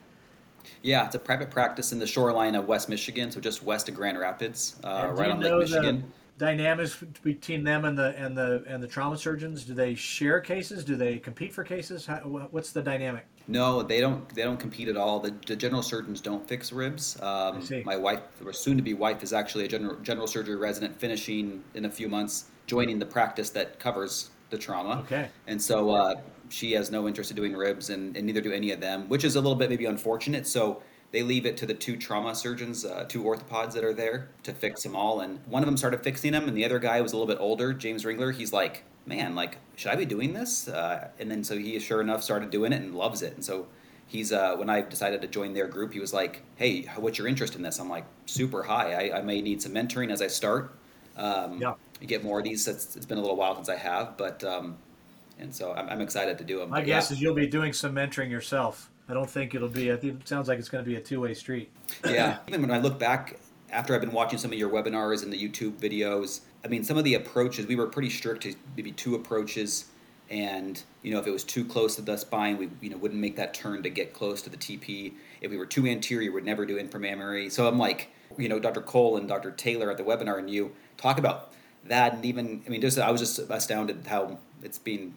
Yeah, 0.83 1.07
it's 1.07 1.17
a 1.17 1.19
private 1.19 1.51
practice 1.51 1.91
in 1.91 1.99
the 1.99 2.07
shoreline 2.07 2.55
of 2.55 2.67
West 2.67 2.89
Michigan, 2.89 3.33
so 3.33 3.41
just 3.41 3.65
west 3.65 3.89
of 3.89 3.97
Grand 3.97 4.17
Rapids, 4.17 4.77
uh, 4.85 5.11
right 5.13 5.31
on 5.31 5.41
Lake 5.41 5.59
Michigan. 5.59 6.05
Dynamics 6.39 7.03
between 7.23 7.65
them 7.65 7.85
and 7.85 7.99
the 7.99 8.17
and 8.17 8.37
the 8.37 8.65
and 8.67 8.83
the 8.83 8.87
trauma 8.87 9.19
surgeons. 9.19 9.65
Do 9.65 9.75
they 9.75 9.95
share 9.95 10.41
cases? 10.41 10.85
Do 10.85 10.97
they 10.97 11.19
compete 11.19 11.53
for 11.53 11.65
cases? 11.65 12.07
How, 12.07 12.17
what's 12.19 12.73
the 12.73 12.81
dynamic? 12.81 13.27
No, 13.51 13.83
they 13.83 14.01
don't. 14.01 14.29
They 14.35 14.43
don't 14.43 14.61
compete 14.61 14.89
at 14.89 14.97
all. 14.97 15.19
The, 15.19 15.35
the 15.45 15.57
general 15.57 15.83
surgeons 15.83 16.21
don't 16.21 16.47
fix 16.47 16.73
ribs. 16.73 17.21
Um, 17.21 17.67
my 17.85 17.97
wife, 17.97 18.21
or 18.45 18.53
soon-to-be 18.53 18.95
wife, 18.95 19.25
is 19.25 19.33
actually 19.33 19.65
a 19.65 19.69
general 19.69 19.97
general 20.03 20.29
surgery 20.29 20.55
resident, 20.55 20.99
finishing 21.01 21.65
in 21.75 21.85
a 21.85 21.91
few 21.91 22.09
months, 22.09 22.45
joining 22.67 23.01
the 23.01 23.07
practice 23.07 23.51
that 23.51 23.81
covers 23.81 24.31
the 24.51 24.59
trauma. 24.59 25.01
Okay. 25.01 25.29
And 25.49 25.61
so 25.61 25.91
uh, 25.91 26.15
she 26.49 26.73
has 26.73 26.93
no 26.93 27.09
interest 27.09 27.31
in 27.31 27.37
doing 27.37 27.55
ribs, 27.55 27.91
and, 27.91 28.17
and 28.17 28.25
neither 28.25 28.41
do 28.41 28.53
any 28.53 28.71
of 28.71 28.81
them, 28.81 29.09
which 29.09 29.25
is 29.25 29.35
a 29.35 29.41
little 29.41 29.57
bit 29.57 29.69
maybe 29.69 29.87
unfortunate. 29.87 30.47
So 30.47 30.83
they 31.11 31.25
leave 31.25 31.45
it 31.45 31.57
to 31.57 31.67
the 31.67 31.75
two 31.75 31.97
trauma 31.97 32.37
surgeons, 32.37 32.85
uh, 32.85 33.05
two 33.09 33.25
orthopods 33.25 33.73
that 33.73 33.83
are 33.83 33.95
there 33.95 34.29
to 34.45 34.53
fix 34.53 34.85
them 34.85 34.95
all. 34.95 35.21
And 35.21 35.41
one 35.47 35.63
of 35.63 35.67
them 35.67 35.77
started 35.77 36.05
fixing 36.05 36.31
them, 36.31 36.47
and 36.47 36.57
the 36.57 36.65
other 36.65 36.79
guy 36.79 37.01
was 37.01 37.13
a 37.13 37.17
little 37.17 37.27
bit 37.27 37.41
older, 37.41 37.73
James 37.73 38.05
Ringler. 38.05 38.33
He's 38.33 38.53
like, 38.53 38.85
man, 39.11 39.35
like, 39.35 39.59
should 39.77 39.91
I 39.91 39.97
be 39.97 40.07
doing 40.07 40.33
this? 40.33 40.69
Uh, 40.69 41.09
and 41.19 41.31
then 41.31 41.45
so 41.45 41.59
he, 41.59 41.79
sure 41.81 42.01
enough, 42.01 42.23
started 42.23 42.51
doing 42.51 42.73
it 42.73 42.81
and 42.81 42.95
loves 42.95 43.21
it. 43.23 43.35
And 43.35 43.45
so 43.45 43.67
he's, 44.07 44.33
uh, 44.33 44.55
when 44.57 44.71
I 44.71 44.81
decided 44.81 45.21
to 45.23 45.27
join 45.27 45.53
their 45.53 45.67
group, 45.67 45.93
he 45.93 46.01
was 46.01 46.15
like, 46.15 46.43
hey, 46.57 46.83
what's 46.97 47.19
your 47.19 47.27
interest 47.27 47.57
in 47.57 47.63
this? 47.63 47.79
I'm 47.79 47.91
like, 47.91 48.05
super 48.25 48.63
high. 48.63 49.11
I, 49.11 49.19
I 49.19 49.23
may 49.23 49.43
need 49.43 49.61
some 49.61 49.73
mentoring 49.73 50.11
as 50.11 50.23
I 50.23 50.29
start. 50.29 50.75
Um, 51.17 51.61
yeah. 51.61 51.75
get 52.07 52.25
more 52.25 52.39
of 52.39 52.45
these. 52.45 52.67
It's, 52.67 52.97
it's 52.97 53.05
been 53.05 53.19
a 53.19 53.21
little 53.21 53.37
while 53.37 53.57
since 53.57 53.69
I 53.69 53.77
have, 53.77 54.17
but, 54.17 54.43
um, 54.45 54.79
and 55.39 55.55
so 55.55 55.73
I'm, 55.73 55.89
I'm 55.89 56.01
excited 56.01 56.39
to 56.39 56.45
do 56.45 56.61
them. 56.61 56.71
My 56.71 56.79
but 56.79 56.87
guess 56.87 57.11
yeah. 57.11 57.17
is 57.17 57.23
you'll 57.23 57.35
be 57.35 57.49
doing 57.49 57.73
some 57.73 57.93
mentoring 57.95 58.31
yourself. 58.31 58.91
I 59.09 59.13
don't 59.13 59.29
think 59.29 59.57
it'll 59.57 59.69
be. 59.69 59.91
I 59.91 59.97
think 59.97 60.21
it 60.21 60.29
sounds 60.29 60.47
like 60.47 60.61
it's 60.61 60.69
going 60.69 60.85
to 60.85 60.89
be 60.89 60.97
a 60.97 61.01
two-way 61.01 61.35
street. 61.35 61.69
yeah. 62.05 62.39
Even 62.47 62.63
when 62.63 62.71
I 62.71 62.79
look 62.79 62.97
back 62.97 63.41
after 63.73 63.95
I've 63.95 64.01
been 64.01 64.13
watching 64.13 64.39
some 64.39 64.53
of 64.53 64.59
your 64.59 64.71
webinars 64.71 65.23
and 65.23 65.33
the 65.33 65.49
YouTube 65.49 65.73
videos, 65.73 66.41
I 66.65 66.69
mean, 66.69 66.85
some 66.85 66.97
of 66.97 67.05
the 67.05 67.15
approaches, 67.15 67.67
we 67.67 67.77
were 67.77 67.87
pretty 67.87 68.11
strict 68.11 68.43
to 68.43 68.55
maybe 68.77 68.93
two 68.93 69.15
approaches. 69.15 69.87
And, 70.29 70.81
you 71.03 71.13
know, 71.13 71.19
if 71.19 71.27
it 71.27 71.33
was 71.33 71.43
too 71.43 71.65
close 71.65 71.97
to 71.97 72.03
the 72.03 72.17
spine, 72.17 72.57
we, 72.57 72.71
you 72.81 72.91
know, 72.91 72.97
wouldn't 72.97 73.21
make 73.21 73.37
that 73.37 73.53
turn 73.53 73.83
to 73.83 73.91
get 73.91 74.13
close 74.13 74.43
to 74.43 74.51
the 74.51 74.57
TP. 74.57 75.15
If 75.41 75.51
we 75.51 75.57
were 75.57 75.67
too 75.67 75.87
anterior, 75.87 76.31
we'd 76.31 76.45
never 76.45 76.65
do 76.67 76.81
inframammary. 76.81 77.51
So 77.51 77.67
I'm 77.67 77.79
like, 77.79 78.11
you 78.39 78.49
know, 78.49 78.59
Dr. 78.59 78.81
Cole 78.81 79.17
and 79.17 79.29
Dr. 79.29 79.51
Taylor 79.51 79.91
at 79.91 79.97
the 79.97 80.05
webinar 80.05 80.39
and 80.39 80.49
you 80.49 80.73
talk 80.97 81.19
about 81.19 81.53
that. 81.87 82.15
And 82.15 82.25
even, 82.25 82.63
I 82.67 82.69
mean, 82.69 82.81
just, 82.81 82.99
I 82.99 83.11
was 83.11 83.21
just 83.21 83.39
astounded 83.39 84.07
how 84.07 84.39
it's 84.63 84.79
being 84.79 85.15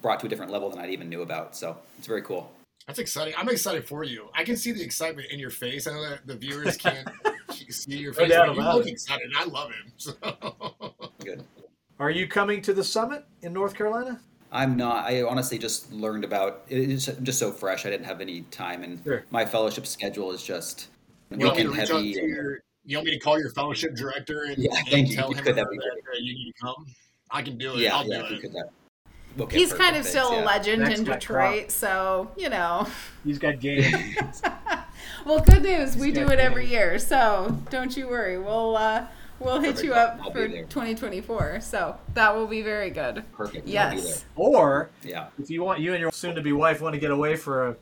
brought 0.00 0.20
to 0.20 0.26
a 0.26 0.28
different 0.28 0.52
level 0.52 0.70
than 0.70 0.78
I 0.78 0.88
even 0.90 1.08
knew 1.08 1.22
about. 1.22 1.56
So 1.56 1.78
it's 1.98 2.06
very 2.06 2.22
cool. 2.22 2.52
That's 2.86 2.98
exciting. 2.98 3.34
I'm 3.36 3.48
excited 3.48 3.86
for 3.86 4.04
you. 4.04 4.28
I 4.34 4.44
can 4.44 4.56
see 4.56 4.72
the 4.72 4.82
excitement 4.82 5.28
in 5.30 5.38
your 5.38 5.50
face. 5.50 5.86
I 5.86 5.92
know 5.92 6.08
that 6.08 6.26
the 6.26 6.34
viewers 6.34 6.76
can't 6.76 7.08
see 7.68 7.96
your 7.96 8.12
face. 8.12 8.30
No 8.30 8.52
you 8.52 8.60
look 8.60 8.86
it. 8.86 8.90
excited. 8.90 9.30
I 9.36 9.44
love 9.44 9.70
him. 9.70 9.92
So. 9.96 10.12
Good. 11.24 11.44
Are 11.98 12.10
you 12.10 12.26
coming 12.26 12.60
to 12.62 12.72
the 12.72 12.82
summit 12.82 13.24
in 13.42 13.52
North 13.52 13.74
Carolina? 13.74 14.20
I'm 14.50 14.76
not. 14.76 15.06
I 15.06 15.22
honestly 15.22 15.58
just 15.58 15.92
learned 15.92 16.24
about 16.24 16.64
it. 16.68 16.90
It's 16.90 17.06
just 17.06 17.38
so 17.38 17.52
fresh. 17.52 17.86
I 17.86 17.90
didn't 17.90 18.06
have 18.06 18.20
any 18.20 18.42
time, 18.42 18.82
and 18.82 19.02
sure. 19.02 19.24
my 19.30 19.46
fellowship 19.46 19.86
schedule 19.86 20.32
is 20.32 20.42
just 20.42 20.88
you 21.30 21.46
want, 21.46 21.56
me 21.56 21.74
heavy. 21.74 22.08
Your, 22.08 22.58
you 22.84 22.96
want 22.98 23.06
me 23.06 23.12
to 23.12 23.18
call 23.18 23.38
your 23.38 23.50
fellowship 23.50 23.94
director 23.94 24.42
and, 24.42 24.58
yeah, 24.58 24.70
and 24.92 25.10
tell 25.10 25.30
you. 25.30 25.36
him 25.36 25.44
that, 25.44 25.54
that 25.54 26.20
you 26.20 26.34
need 26.34 26.52
to 26.52 26.60
come? 26.60 26.86
I 27.30 27.40
can 27.40 27.56
do 27.56 27.74
it. 27.74 27.78
Yeah, 27.78 27.96
I'll 27.96 28.06
yeah, 28.06 28.28
do 28.28 28.34
it. 28.34 28.72
Okay, 29.38 29.58
he's 29.58 29.72
kind 29.72 29.96
of 29.96 30.04
still 30.04 30.32
yeah. 30.32 30.42
a 30.42 30.44
legend 30.44 30.82
Next 30.82 30.98
in 31.00 31.04
Detroit, 31.04 31.70
so 31.70 32.30
you 32.36 32.48
know. 32.48 32.86
He's 33.24 33.38
got 33.38 33.60
games. 33.60 34.42
well, 35.24 35.40
good 35.40 35.62
news. 35.62 35.96
We 35.96 36.12
do 36.12 36.28
it 36.28 36.38
every 36.38 36.66
year, 36.66 36.98
so 36.98 37.56
don't 37.70 37.96
you 37.96 38.08
worry. 38.08 38.38
We'll 38.38 38.76
uh, 38.76 39.06
we'll 39.40 39.60
hit 39.60 39.76
Perfect. 39.76 39.84
you 39.86 39.94
up 39.94 40.18
I'll 40.22 40.30
for 40.32 40.46
2024. 40.48 41.60
So 41.60 41.96
that 42.14 42.34
will 42.34 42.46
be 42.46 42.62
very 42.62 42.90
good. 42.90 43.24
Perfect. 43.32 43.66
I'll 43.66 43.72
Yes. 43.72 44.24
Or. 44.36 44.90
Yeah. 45.02 45.28
if 45.38 45.50
you 45.50 45.62
want, 45.64 45.80
you 45.80 45.92
and 45.92 46.00
your 46.00 46.12
soon-to-be 46.12 46.52
wife 46.52 46.80
want 46.80 46.94
to 46.94 47.00
get 47.00 47.10
away 47.10 47.36
for 47.36 47.68
a 47.68 47.76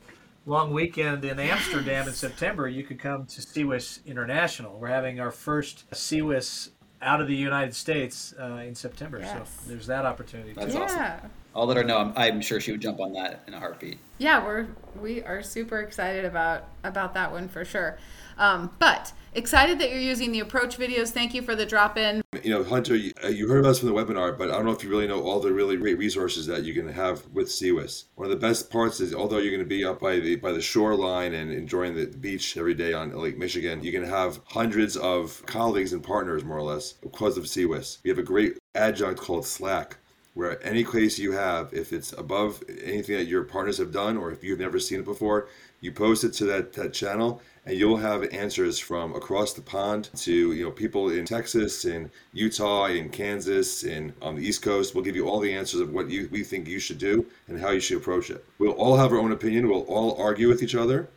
long 0.45 0.73
weekend 0.73 1.23
in 1.25 1.39
Amsterdam 1.39 2.07
in 2.07 2.13
September, 2.13 2.67
you 2.67 2.83
could 2.83 2.99
come 2.99 3.25
to 3.27 3.41
CWIS 3.41 4.05
International. 4.05 4.77
We're 4.79 4.87
having 4.87 5.19
our 5.19 5.31
first 5.31 5.89
CWIS 5.91 6.69
out 7.01 7.21
of 7.21 7.27
the 7.27 7.35
United 7.35 7.75
States 7.75 8.33
uh, 8.39 8.55
in 8.65 8.75
September, 8.75 9.19
Yes. 9.19 9.49
so 9.61 9.69
there's 9.69 9.87
that 9.87 10.05
opportunity. 10.05 10.53
That's 10.53 10.73
too. 10.73 10.81
awesome. 10.81 10.97
yeah. 10.97 11.19
I'll 11.55 11.65
let 11.65 11.77
her 11.77 11.83
know. 11.83 11.97
I'm, 11.97 12.13
I'm 12.15 12.41
sure 12.41 12.59
she 12.59 12.71
would 12.71 12.81
jump 12.81 12.99
on 12.99 13.13
that 13.13 13.43
in 13.47 13.53
a 13.53 13.59
heartbeat. 13.59 13.99
yeah 14.17 14.43
we're 14.43 14.67
we 15.01 15.21
are 15.23 15.41
super 15.43 15.79
excited 15.79 16.25
about 16.25 16.65
about 16.83 17.13
that 17.13 17.31
one 17.31 17.47
for 17.47 17.65
sure 17.65 17.97
um, 18.37 18.71
but 18.79 19.13
excited 19.33 19.79
that 19.79 19.89
you're 19.89 19.99
using 19.99 20.31
the 20.31 20.39
approach 20.39 20.77
videos 20.77 21.09
thank 21.09 21.33
you 21.33 21.41
for 21.41 21.55
the 21.55 21.65
drop 21.65 21.97
in 21.97 22.21
You 22.43 22.49
know, 22.51 22.63
Hunter, 22.63 22.95
you, 22.95 23.13
uh, 23.23 23.27
you 23.27 23.47
heard 23.47 23.59
about 23.59 23.69
us 23.69 23.79
from 23.79 23.89
the 23.89 23.93
webinar, 23.93 24.35
but 24.37 24.49
I 24.49 24.53
don't 24.55 24.65
know 24.65 24.71
if 24.71 24.83
you 24.83 24.89
really 24.89 25.07
know 25.07 25.21
all 25.21 25.39
the 25.39 25.53
really 25.53 25.77
great 25.77 25.97
resources 25.97 26.47
that 26.47 26.63
you 26.63 26.73
can 26.73 26.87
have 26.91 27.25
with 27.27 27.47
CWIS. 27.47 28.05
One 28.15 28.25
of 28.25 28.31
the 28.31 28.47
best 28.47 28.71
parts 28.71 28.99
is, 28.99 29.13
although 29.13 29.37
you're 29.37 29.51
going 29.51 29.63
to 29.63 29.75
be 29.77 29.85
up 29.85 29.99
by 29.99 30.19
the 30.19 30.35
by 30.37 30.51
the 30.51 30.61
shoreline 30.61 31.33
and 31.35 31.51
enjoying 31.51 31.95
the 31.95 32.07
beach 32.07 32.57
every 32.57 32.73
day 32.73 32.93
on 32.93 33.15
Lake 33.15 33.37
Michigan, 33.37 33.83
you 33.83 33.91
can 33.91 34.03
have 34.03 34.39
hundreds 34.45 34.97
of 34.97 35.45
colleagues 35.45 35.93
and 35.93 36.01
partners, 36.03 36.43
more 36.43 36.57
or 36.57 36.63
less, 36.63 36.93
because 36.93 37.37
of 37.37 37.43
CWIS. 37.45 37.99
We 38.03 38.09
have 38.09 38.19
a 38.19 38.23
great 38.23 38.57
adjunct 38.75 39.19
called 39.21 39.45
Slack, 39.45 39.97
where 40.33 40.63
any 40.65 40.83
case 40.83 41.19
you 41.19 41.33
have, 41.33 41.73
if 41.73 41.91
it's 41.91 42.13
above 42.13 42.63
anything 42.83 43.17
that 43.17 43.27
your 43.27 43.43
partners 43.43 43.77
have 43.77 43.91
done, 43.91 44.17
or 44.17 44.31
if 44.31 44.43
you've 44.43 44.59
never 44.59 44.79
seen 44.79 44.99
it 44.99 45.05
before, 45.05 45.47
you 45.81 45.91
post 45.91 46.23
it 46.23 46.33
to 46.33 46.45
that, 46.45 46.73
that 46.73 46.93
channel 46.93 47.41
and 47.65 47.77
you'll 47.77 47.97
have 47.97 48.23
answers 48.33 48.79
from 48.79 49.15
across 49.15 49.53
the 49.53 49.61
pond 49.61 50.09
to 50.15 50.53
you 50.53 50.63
know 50.63 50.71
people 50.71 51.09
in 51.09 51.25
Texas, 51.25 51.85
in 51.85 52.09
Utah, 52.33 52.85
in 52.85 53.09
Kansas, 53.09 53.83
and 53.83 54.13
on 54.21 54.35
the 54.35 54.41
East 54.41 54.61
Coast. 54.61 54.95
We'll 54.95 55.03
give 55.03 55.15
you 55.15 55.27
all 55.27 55.39
the 55.39 55.53
answers 55.53 55.79
of 55.79 55.93
what 55.93 56.09
you 56.09 56.27
we 56.31 56.43
think 56.43 56.67
you 56.67 56.79
should 56.79 56.97
do 56.97 57.25
and 57.47 57.59
how 57.59 57.71
you 57.71 57.79
should 57.79 57.97
approach 57.97 58.29
it. 58.29 58.43
We'll 58.57 58.71
all 58.71 58.97
have 58.97 59.11
our 59.11 59.19
own 59.19 59.31
opinion. 59.31 59.69
We'll 59.69 59.81
all 59.81 60.19
argue 60.19 60.47
with 60.47 60.63
each 60.63 60.75
other, 60.75 61.09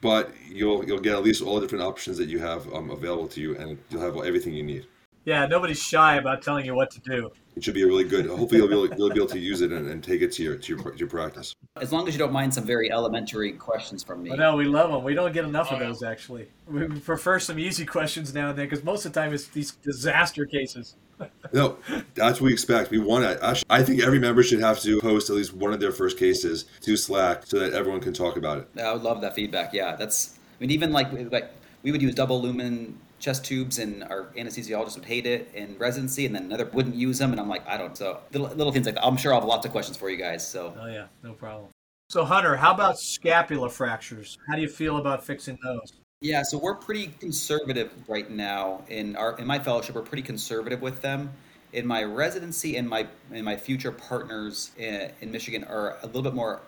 but 0.00 0.32
you'll 0.48 0.84
you'll 0.84 1.00
get 1.00 1.14
at 1.14 1.22
least 1.22 1.42
all 1.42 1.56
the 1.56 1.60
different 1.60 1.84
options 1.84 2.18
that 2.18 2.28
you 2.28 2.40
have 2.40 2.72
um, 2.74 2.90
available 2.90 3.28
to 3.28 3.40
you, 3.40 3.56
and 3.56 3.78
you'll 3.90 4.02
have 4.02 4.16
everything 4.16 4.54
you 4.54 4.64
need. 4.64 4.86
Yeah, 5.24 5.46
nobody's 5.46 5.80
shy 5.80 6.16
about 6.16 6.42
telling 6.42 6.66
you 6.66 6.74
what 6.74 6.90
to 6.92 7.00
do. 7.00 7.30
It 7.54 7.62
should 7.62 7.74
be 7.74 7.82
a 7.82 7.86
really 7.86 8.04
good. 8.04 8.26
Hopefully, 8.26 8.58
you'll 8.58 8.68
be 8.68 8.74
able, 8.74 8.96
you'll 8.96 9.10
be 9.10 9.16
able 9.16 9.26
to 9.26 9.38
use 9.38 9.60
it 9.60 9.72
and, 9.72 9.88
and 9.88 10.02
take 10.02 10.22
it 10.22 10.32
to 10.32 10.42
your 10.42 10.56
to 10.56 10.74
your, 10.74 10.90
to 10.90 10.98
your 10.98 11.08
practice. 11.08 11.54
As 11.76 11.92
long 11.92 12.08
as 12.08 12.14
you 12.14 12.18
don't 12.18 12.32
mind 12.32 12.54
some 12.54 12.64
very 12.64 12.90
elementary 12.90 13.52
questions 13.52 14.02
from 14.02 14.22
me. 14.22 14.30
But 14.30 14.38
no, 14.38 14.56
we 14.56 14.64
love 14.64 14.90
them. 14.90 15.04
We 15.04 15.14
don't 15.14 15.32
get 15.32 15.44
enough 15.44 15.70
of 15.70 15.78
those 15.78 16.02
actually. 16.02 16.48
We 16.66 16.86
prefer 16.86 17.38
some 17.38 17.58
easy 17.58 17.84
questions 17.84 18.32
now 18.32 18.50
and 18.50 18.58
then 18.58 18.66
because 18.66 18.82
most 18.82 19.04
of 19.04 19.12
the 19.12 19.20
time 19.20 19.34
it's 19.34 19.48
these 19.48 19.72
disaster 19.72 20.46
cases. 20.46 20.96
No, 21.52 21.76
that's 22.14 22.40
what 22.40 22.46
we 22.46 22.52
expect. 22.52 22.90
We 22.90 22.98
want 22.98 23.24
to. 23.24 23.44
Actually, 23.44 23.66
I 23.70 23.84
think 23.84 24.02
every 24.02 24.18
member 24.18 24.42
should 24.42 24.60
have 24.60 24.80
to 24.80 24.98
post 25.00 25.28
at 25.30 25.36
least 25.36 25.52
one 25.52 25.72
of 25.72 25.78
their 25.78 25.92
first 25.92 26.18
cases 26.18 26.64
to 26.80 26.96
Slack 26.96 27.46
so 27.46 27.60
that 27.60 27.74
everyone 27.74 28.00
can 28.00 28.12
talk 28.12 28.36
about 28.36 28.58
it. 28.58 28.68
I 28.80 28.92
would 28.92 29.02
love 29.02 29.20
that 29.20 29.34
feedback. 29.34 29.72
Yeah, 29.72 29.94
that's. 29.94 30.38
I 30.58 30.60
mean, 30.60 30.70
even 30.70 30.92
like 30.92 31.12
like 31.30 31.52
we 31.82 31.92
would 31.92 32.02
use 32.02 32.14
double 32.14 32.40
lumen 32.40 32.98
chest 33.22 33.44
tubes, 33.44 33.78
and 33.78 34.02
our 34.04 34.24
anesthesiologist 34.36 34.96
would 34.96 35.06
hate 35.06 35.26
it 35.26 35.48
in 35.54 35.78
residency, 35.78 36.26
and 36.26 36.34
then 36.34 36.44
another 36.44 36.68
wouldn't 36.72 36.96
use 36.96 37.18
them, 37.18 37.30
and 37.30 37.40
I'm 37.40 37.48
like, 37.48 37.66
I 37.66 37.76
don't. 37.78 37.96
So 37.96 38.20
little, 38.32 38.48
little 38.48 38.72
things 38.72 38.84
like 38.84 38.96
that. 38.96 39.06
I'm 39.06 39.16
sure 39.16 39.32
I'll 39.32 39.40
have 39.40 39.48
lots 39.48 39.64
of 39.64 39.72
questions 39.72 39.96
for 39.96 40.10
you 40.10 40.16
guys. 40.16 40.46
So 40.46 40.76
Oh 40.78 40.86
yeah, 40.86 41.06
no 41.22 41.32
problem. 41.32 41.70
So 42.10 42.24
Hunter, 42.24 42.56
how 42.56 42.74
about 42.74 42.98
scapula 42.98 43.70
fractures? 43.70 44.36
How 44.46 44.56
do 44.56 44.60
you 44.60 44.68
feel 44.68 44.98
about 44.98 45.24
fixing 45.24 45.58
those? 45.64 45.94
yeah, 46.20 46.42
so 46.42 46.58
we're 46.58 46.74
pretty 46.76 47.08
conservative 47.20 47.90
right 48.08 48.30
now 48.30 48.82
in 48.88 49.16
our 49.16 49.38
in 49.38 49.46
my 49.46 49.58
fellowship. 49.58 49.94
We're 49.94 50.02
pretty 50.02 50.22
conservative 50.22 50.82
with 50.82 51.00
them. 51.00 51.30
In 51.72 51.86
my 51.86 52.02
residency 52.02 52.76
and 52.76 52.88
my 52.88 53.06
and 53.32 53.44
my 53.44 53.56
future 53.56 53.92
partners 53.92 54.72
in, 54.76 55.10
in 55.20 55.30
Michigan 55.30 55.64
are 55.64 55.96
a 56.02 56.06
little 56.06 56.22
bit 56.22 56.34
more 56.34 56.60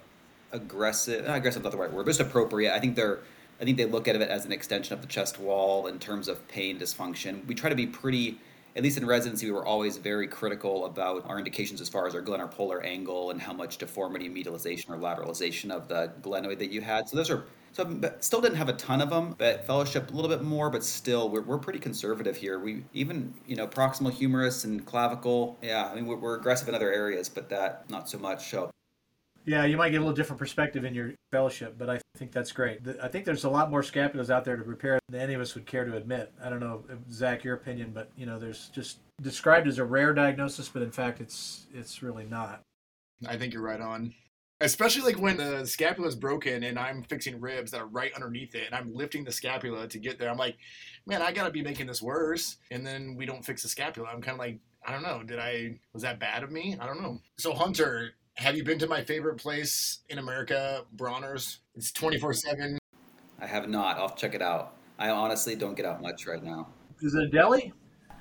aggressive. 0.52 1.24
I 1.24 1.28
Not 1.28 1.36
aggressive, 1.38 1.62
not 1.62 1.72
the 1.72 1.78
right 1.78 1.92
word, 1.92 2.06
but 2.06 2.10
just 2.10 2.20
appropriate. 2.20 2.72
I 2.72 2.80
think 2.80 2.94
they're. 2.94 3.18
I 3.60 3.64
think 3.64 3.76
they 3.76 3.86
look 3.86 4.08
at 4.08 4.16
it 4.16 4.22
as 4.22 4.44
an 4.44 4.52
extension 4.52 4.94
of 4.94 5.00
the 5.00 5.06
chest 5.06 5.38
wall 5.38 5.86
in 5.86 5.98
terms 5.98 6.28
of 6.28 6.46
pain 6.48 6.78
dysfunction. 6.78 7.46
We 7.46 7.54
try 7.54 7.70
to 7.70 7.76
be 7.76 7.86
pretty. 7.86 8.38
At 8.76 8.82
least 8.82 8.98
in 8.98 9.06
residency, 9.06 9.46
we 9.46 9.52
were 9.52 9.64
always 9.64 9.98
very 9.98 10.26
critical 10.26 10.86
about 10.86 11.24
our 11.28 11.38
indications 11.38 11.80
as 11.80 11.88
far 11.88 12.08
as 12.08 12.14
our 12.16 12.20
glenopolar 12.20 12.84
angle 12.84 13.30
and 13.30 13.40
how 13.40 13.52
much 13.52 13.78
deformity, 13.78 14.28
medialization, 14.28 14.90
or 14.90 14.96
lateralization 14.96 15.70
of 15.70 15.86
the 15.86 16.10
glenoid 16.22 16.58
that 16.58 16.72
you 16.72 16.80
had. 16.80 17.08
So 17.08 17.16
those 17.16 17.30
are 17.30 17.44
so 17.74 18.00
still 18.20 18.40
didn't 18.40 18.56
have 18.56 18.68
a 18.68 18.74
ton 18.74 19.00
of 19.00 19.10
them, 19.10 19.34
but 19.36 19.66
fellowship 19.66 20.10
a 20.10 20.14
little 20.14 20.28
bit 20.28 20.42
more, 20.42 20.70
but 20.70 20.84
still 20.84 21.28
we're, 21.28 21.42
we're 21.42 21.58
pretty 21.58 21.80
conservative 21.80 22.36
here. 22.36 22.58
We 22.58 22.84
even 22.92 23.34
you 23.46 23.56
know 23.56 23.66
proximal 23.66 24.12
humerus 24.12 24.64
and 24.64 24.84
clavicle, 24.86 25.58
yeah. 25.60 25.88
I 25.90 25.94
mean 25.94 26.06
we're, 26.06 26.16
we're 26.16 26.36
aggressive 26.36 26.68
in 26.68 26.74
other 26.74 26.92
areas, 26.92 27.28
but 27.28 27.48
that 27.50 27.88
not 27.90 28.08
so 28.08 28.18
much. 28.18 28.50
So 28.50 28.70
Yeah, 29.46 29.64
you 29.66 29.76
might 29.76 29.90
get 29.90 29.98
a 29.98 30.00
little 30.00 30.16
different 30.16 30.38
perspective 30.38 30.84
in 30.84 30.94
your 30.94 31.12
fellowship, 31.30 31.76
but 31.76 31.90
I 31.90 32.00
think 32.16 32.32
that's 32.32 32.50
great. 32.50 32.80
I 33.02 33.08
think 33.08 33.26
there's 33.26 33.44
a 33.44 33.50
lot 33.50 33.70
more 33.70 33.82
scapulas 33.82 34.30
out 34.30 34.44
there 34.44 34.56
to 34.56 34.62
repair 34.62 34.98
than 35.08 35.20
any 35.20 35.34
of 35.34 35.40
us 35.40 35.54
would 35.54 35.66
care 35.66 35.84
to 35.84 35.96
admit. 35.96 36.32
I 36.42 36.48
don't 36.48 36.60
know, 36.60 36.82
Zach, 37.10 37.44
your 37.44 37.54
opinion, 37.54 37.90
but 37.92 38.10
you 38.16 38.24
know, 38.24 38.38
there's 38.38 38.70
just 38.70 38.98
described 39.20 39.68
as 39.68 39.78
a 39.78 39.84
rare 39.84 40.14
diagnosis, 40.14 40.68
but 40.68 40.82
in 40.82 40.90
fact, 40.90 41.20
it's 41.20 41.66
it's 41.74 42.02
really 42.02 42.24
not. 42.24 42.62
I 43.26 43.36
think 43.36 43.52
you're 43.52 43.62
right 43.62 43.80
on. 43.80 44.14
Especially 44.60 45.02
like 45.02 45.20
when 45.20 45.36
the 45.36 45.66
scapula 45.66 46.08
is 46.08 46.14
broken 46.14 46.62
and 46.64 46.78
I'm 46.78 47.02
fixing 47.02 47.40
ribs 47.40 47.70
that 47.72 47.80
are 47.80 47.86
right 47.86 48.14
underneath 48.14 48.54
it 48.54 48.66
and 48.66 48.74
I'm 48.74 48.94
lifting 48.94 49.24
the 49.24 49.32
scapula 49.32 49.88
to 49.88 49.98
get 49.98 50.18
there. 50.18 50.30
I'm 50.30 50.38
like, 50.38 50.56
man, 51.06 51.22
I 51.22 51.32
gotta 51.32 51.50
be 51.50 51.62
making 51.62 51.86
this 51.86 52.00
worse. 52.00 52.56
And 52.70 52.86
then 52.86 53.14
we 53.16 53.26
don't 53.26 53.44
fix 53.44 53.62
the 53.62 53.68
scapula. 53.68 54.08
I'm 54.08 54.22
kind 54.22 54.36
of 54.36 54.38
like, 54.38 54.58
I 54.86 54.92
don't 54.92 55.02
know. 55.02 55.22
Did 55.22 55.38
I, 55.38 55.78
was 55.92 56.02
that 56.02 56.20
bad 56.20 56.44
of 56.44 56.52
me? 56.52 56.76
I 56.80 56.86
don't 56.86 57.02
know. 57.02 57.20
So, 57.36 57.52
Hunter, 57.52 58.12
have 58.34 58.56
you 58.56 58.64
been 58.64 58.78
to 58.80 58.86
my 58.86 59.02
favorite 59.02 59.36
place 59.36 60.00
in 60.08 60.18
America, 60.18 60.84
Bronner's? 60.92 61.60
It's 61.74 61.92
24 61.92 62.34
7. 62.34 62.78
I 63.40 63.46
have 63.46 63.68
not. 63.68 63.98
I'll 63.98 64.14
check 64.14 64.34
it 64.34 64.42
out. 64.42 64.76
I 64.98 65.10
honestly 65.10 65.54
don't 65.56 65.74
get 65.76 65.86
out 65.86 66.02
much 66.02 66.26
right 66.26 66.42
now. 66.42 66.68
Is 67.02 67.14
it 67.14 67.24
a 67.24 67.28
deli? 67.28 67.72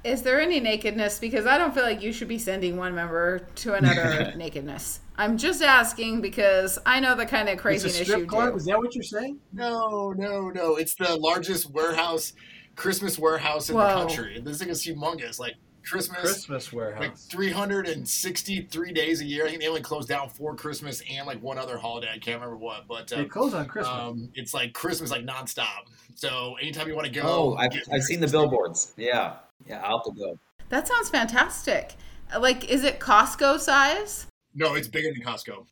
Is 0.04 0.22
there 0.22 0.42
any 0.42 0.60
nakedness? 0.60 1.20
Because 1.20 1.46
I 1.46 1.58
don't 1.58 1.74
feel 1.74 1.84
like 1.84 2.02
you 2.02 2.12
should 2.12 2.28
be 2.28 2.38
sending 2.38 2.76
one 2.76 2.94
member 2.94 3.40
to 3.56 3.74
another 3.76 4.34
nakedness. 4.38 5.00
I'm 5.16 5.38
just 5.38 5.62
asking 5.62 6.22
because 6.22 6.78
I 6.86 7.00
know 7.00 7.16
the 7.16 7.26
kind 7.26 7.48
of 7.48 7.54
It's 7.54 7.60
a 7.60 7.62
craziness 7.62 8.00
you 8.00 8.06
strip 8.06 8.28
club? 8.28 8.52
do. 8.52 8.58
Is 8.58 8.66
that 8.66 8.78
what 8.78 8.94
you're 8.96 9.04
saying? 9.04 9.40
No, 9.54 10.12
no, 10.12 10.50
no. 10.50 10.76
It's 10.76 10.96
the 10.96 11.16
largest 11.16 11.72
warehouse, 11.72 12.34
Christmas 12.76 13.18
warehouse 13.18 13.70
in 13.70 13.76
Whoa. 13.76 13.88
the 13.88 13.94
country. 13.94 14.42
This 14.44 14.60
thing 14.60 14.70
is 14.70 14.86
humongous. 14.86 15.40
Like 15.40 15.56
Christmas, 15.84 16.20
Christmas 16.22 16.72
warehouse. 16.74 17.00
like 17.02 17.18
363 17.18 18.92
days 18.94 19.22
a 19.22 19.26
year. 19.26 19.46
I 19.46 19.50
think 19.50 19.62
they 19.62 19.68
only 19.68 19.82
close 19.82 20.06
down 20.06 20.30
for 20.30 20.56
Christmas 20.56 21.02
and 21.12 21.28
like 21.28 21.42
one 21.42 21.58
other 21.58 21.78
holiday. 21.78 22.10
I 22.10 22.18
can't 22.20 22.40
remember 22.40 22.58
what, 22.58 22.88
but 22.88 23.08
They 23.08 23.18
uh, 23.18 23.26
close 23.26 23.54
on 23.54 23.66
Christmas. 23.68 23.96
um, 23.96 24.30
it's 24.36 24.54
like 24.54 24.74
Christmas 24.74 25.12
like 25.12 25.26
nonstop. 25.26 25.88
So 26.16 26.56
anytime 26.62 26.88
you 26.88 26.96
want 26.96 27.08
to 27.08 27.14
go, 27.14 27.22
Oh, 27.24 27.56
I've, 27.56 27.72
I've 27.92 28.04
seen 28.04 28.20
the 28.20 28.28
billboards. 28.28 28.94
Yeah, 28.98 29.36
yeah. 29.68 29.82
I'll 29.84 29.98
have 30.00 30.14
to 30.16 30.20
go. 30.20 30.40
That 30.70 30.88
sounds 30.88 31.10
fantastic. 31.10 31.94
Like, 32.40 32.70
is 32.70 32.84
it 32.84 33.00
Costco 33.00 33.60
size? 33.60 34.28
No, 34.56 34.76
it's 34.76 34.88
bigger 34.88 35.12
than 35.14 35.22
Costco. 35.22 35.66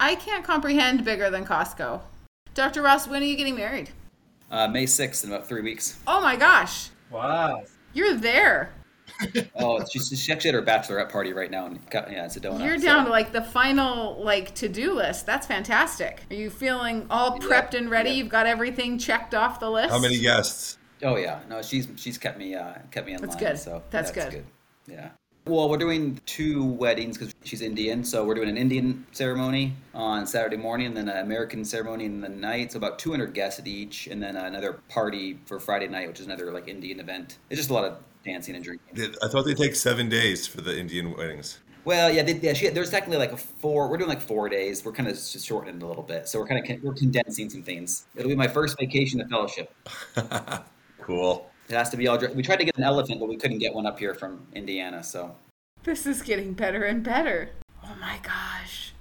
I 0.00 0.16
can't 0.16 0.44
comprehend 0.44 1.04
bigger 1.04 1.30
than 1.30 1.44
Costco. 1.44 2.00
Dr. 2.54 2.82
Ross, 2.82 3.06
when 3.06 3.22
are 3.22 3.26
you 3.26 3.36
getting 3.36 3.54
married? 3.56 3.90
Uh, 4.50 4.68
May 4.68 4.86
sixth 4.86 5.24
in 5.24 5.30
about 5.32 5.46
three 5.46 5.60
weeks. 5.62 5.98
Oh 6.06 6.20
my 6.20 6.36
gosh, 6.36 6.90
wow. 7.10 7.62
you're 7.92 8.14
there. 8.14 8.72
Oh, 9.56 9.84
she's, 9.84 10.08
she 10.20 10.32
actually 10.32 10.48
at 10.50 10.54
her 10.54 10.62
bachelorette 10.62 11.10
party 11.10 11.32
right 11.32 11.50
now, 11.50 11.66
and 11.66 11.78
yeah, 11.92 12.24
it's 12.24 12.36
a 12.36 12.40
donut. 12.40 12.64
You're 12.64 12.78
so- 12.78 12.84
down 12.84 13.04
to 13.06 13.10
like 13.10 13.32
the 13.32 13.42
final 13.42 14.22
like 14.22 14.54
to-do 14.54 14.92
list. 14.92 15.26
That's 15.26 15.46
fantastic. 15.46 16.22
Are 16.30 16.34
you 16.34 16.50
feeling 16.50 17.06
all 17.10 17.38
Yeah, 17.40 17.46
prepped 17.48 17.74
and 17.74 17.90
ready? 17.90 18.10
yeah. 18.10 18.16
You've 18.16 18.28
got 18.28 18.46
everything 18.46 18.98
checked 18.98 19.34
off 19.34 19.60
the 19.60 19.70
list. 19.70 19.90
How 19.90 19.98
many 19.98 20.18
guests? 20.18 20.78
Oh 21.02 21.16
yeah, 21.16 21.40
no, 21.48 21.60
she's 21.62 21.88
she's 21.96 22.18
kept 22.18 22.38
me 22.38 22.54
uh, 22.54 22.74
kept 22.90 23.06
me 23.06 23.14
in 23.14 23.20
That's 23.20 23.34
line. 23.34 23.44
good. 23.44 23.58
So 23.58 23.82
That's 23.90 24.10
good. 24.10 24.44
Yeah. 24.86 25.10
Well, 25.46 25.68
we're 25.68 25.76
doing 25.76 26.18
two 26.24 26.64
weddings 26.64 27.18
because 27.18 27.34
she's 27.44 27.60
Indian, 27.60 28.02
so 28.02 28.24
we're 28.24 28.34
doing 28.34 28.48
an 28.48 28.56
Indian 28.56 29.06
ceremony 29.12 29.74
on 29.92 30.26
Saturday 30.26 30.56
morning, 30.56 30.86
and 30.86 30.96
then 30.96 31.06
an 31.10 31.18
American 31.18 31.66
ceremony 31.66 32.06
in 32.06 32.22
the 32.22 32.30
night. 32.30 32.72
So 32.72 32.78
about 32.78 32.98
200 32.98 33.34
guests 33.34 33.60
at 33.60 33.66
each, 33.66 34.06
and 34.06 34.22
then 34.22 34.36
another 34.36 34.80
party 34.88 35.38
for 35.44 35.60
Friday 35.60 35.86
night, 35.86 36.08
which 36.08 36.18
is 36.20 36.24
another 36.24 36.50
like 36.50 36.66
Indian 36.66 36.98
event. 36.98 37.36
It's 37.50 37.58
just 37.58 37.68
a 37.68 37.74
lot 37.74 37.84
of 37.84 37.98
dancing 38.24 38.54
and 38.54 38.64
drinking. 38.64 39.14
I 39.22 39.28
thought 39.28 39.44
they 39.44 39.54
take 39.54 39.74
seven 39.74 40.08
days 40.08 40.46
for 40.46 40.60
the 40.60 40.78
Indian 40.78 41.16
weddings. 41.16 41.58
Well, 41.84 42.10
yeah, 42.10 42.22
they, 42.22 42.34
yeah. 42.34 42.54
She, 42.54 42.68
there's 42.68 42.90
technically 42.90 43.18
like 43.18 43.32
a 43.32 43.36
four. 43.36 43.88
We're 43.88 43.98
doing 43.98 44.08
like 44.08 44.22
four 44.22 44.48
days. 44.48 44.84
We're 44.84 44.92
kind 44.92 45.08
of 45.08 45.14
just 45.14 45.44
shortening 45.44 45.76
it 45.76 45.82
a 45.82 45.86
little 45.86 46.02
bit, 46.02 46.28
so 46.28 46.38
we're 46.40 46.46
kind 46.46 46.70
of 46.70 46.82
we're 46.82 46.94
condensing 46.94 47.50
some 47.50 47.62
things. 47.62 48.06
It'll 48.16 48.30
be 48.30 48.34
my 48.34 48.48
first 48.48 48.78
vacation 48.78 49.18
to 49.20 49.28
fellowship. 49.28 49.74
cool. 51.00 51.50
It 51.68 51.74
has 51.74 51.90
to 51.90 51.96
be 51.96 52.08
all. 52.08 52.18
We 52.34 52.42
tried 52.42 52.56
to 52.56 52.64
get 52.64 52.76
an 52.78 52.84
elephant, 52.84 53.20
but 53.20 53.28
we 53.28 53.36
couldn't 53.36 53.58
get 53.58 53.74
one 53.74 53.86
up 53.86 53.98
here 53.98 54.14
from 54.14 54.46
Indiana. 54.54 55.02
So 55.02 55.34
This 55.82 56.06
is 56.06 56.22
getting 56.22 56.54
better 56.54 56.84
and 56.84 57.02
better. 57.02 57.50
Oh 57.84 57.94
my 58.00 58.18
gosh. 58.22 58.92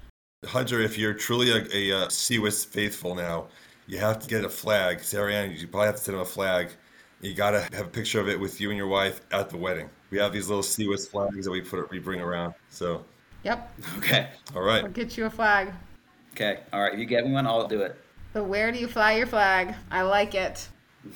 Hunter, 0.45 0.81
if 0.81 0.97
you're 0.97 1.13
truly 1.13 1.51
a, 1.51 1.65
a, 1.73 2.03
uh 2.03 2.07
CWIS 2.07 2.65
faithful 2.65 3.15
now, 3.15 3.47
you 3.87 3.97
have 3.97 4.19
to 4.19 4.27
get 4.27 4.43
a 4.43 4.49
flag. 4.49 5.01
Sarah 5.01 5.33
Ann, 5.33 5.51
you 5.51 5.67
probably 5.67 5.87
have 5.87 5.95
to 5.95 6.01
send 6.01 6.15
him 6.15 6.21
a 6.21 6.25
flag. 6.25 6.69
You 7.23 7.33
gotta 7.33 7.61
have 7.73 7.87
a 7.87 7.89
picture 7.89 8.19
of 8.19 8.27
it 8.27 8.37
with 8.37 8.59
you 8.59 8.69
and 8.69 8.77
your 8.77 8.87
wife 8.87 9.21
at 9.31 9.49
the 9.49 9.55
wedding. 9.55 9.89
We 10.11 10.17
have 10.17 10.33
these 10.33 10.49
little 10.49 10.61
CWIS 10.61 11.09
flags 11.09 11.45
that 11.45 11.51
we 11.51 11.61
put 11.61 11.89
we 11.89 11.99
bring 11.99 12.19
around. 12.19 12.53
So, 12.69 13.05
Yep. 13.43 13.79
Okay. 13.97 14.29
all 14.53 14.61
right. 14.61 14.83
We'll 14.83 14.91
get 14.91 15.17
you 15.17 15.25
a 15.25 15.29
flag. 15.29 15.71
Okay. 16.33 16.59
All 16.73 16.81
right. 16.81 16.93
If 16.93 16.99
you 16.99 17.05
get 17.05 17.25
me 17.25 17.31
one, 17.31 17.47
I'll 17.47 17.65
do 17.67 17.81
it. 17.81 17.95
But 18.33 18.43
where 18.43 18.73
do 18.73 18.77
you 18.79 18.87
fly 18.87 19.13
your 19.13 19.27
flag? 19.27 19.73
I 19.89 20.01
like 20.01 20.35
it. 20.35 20.67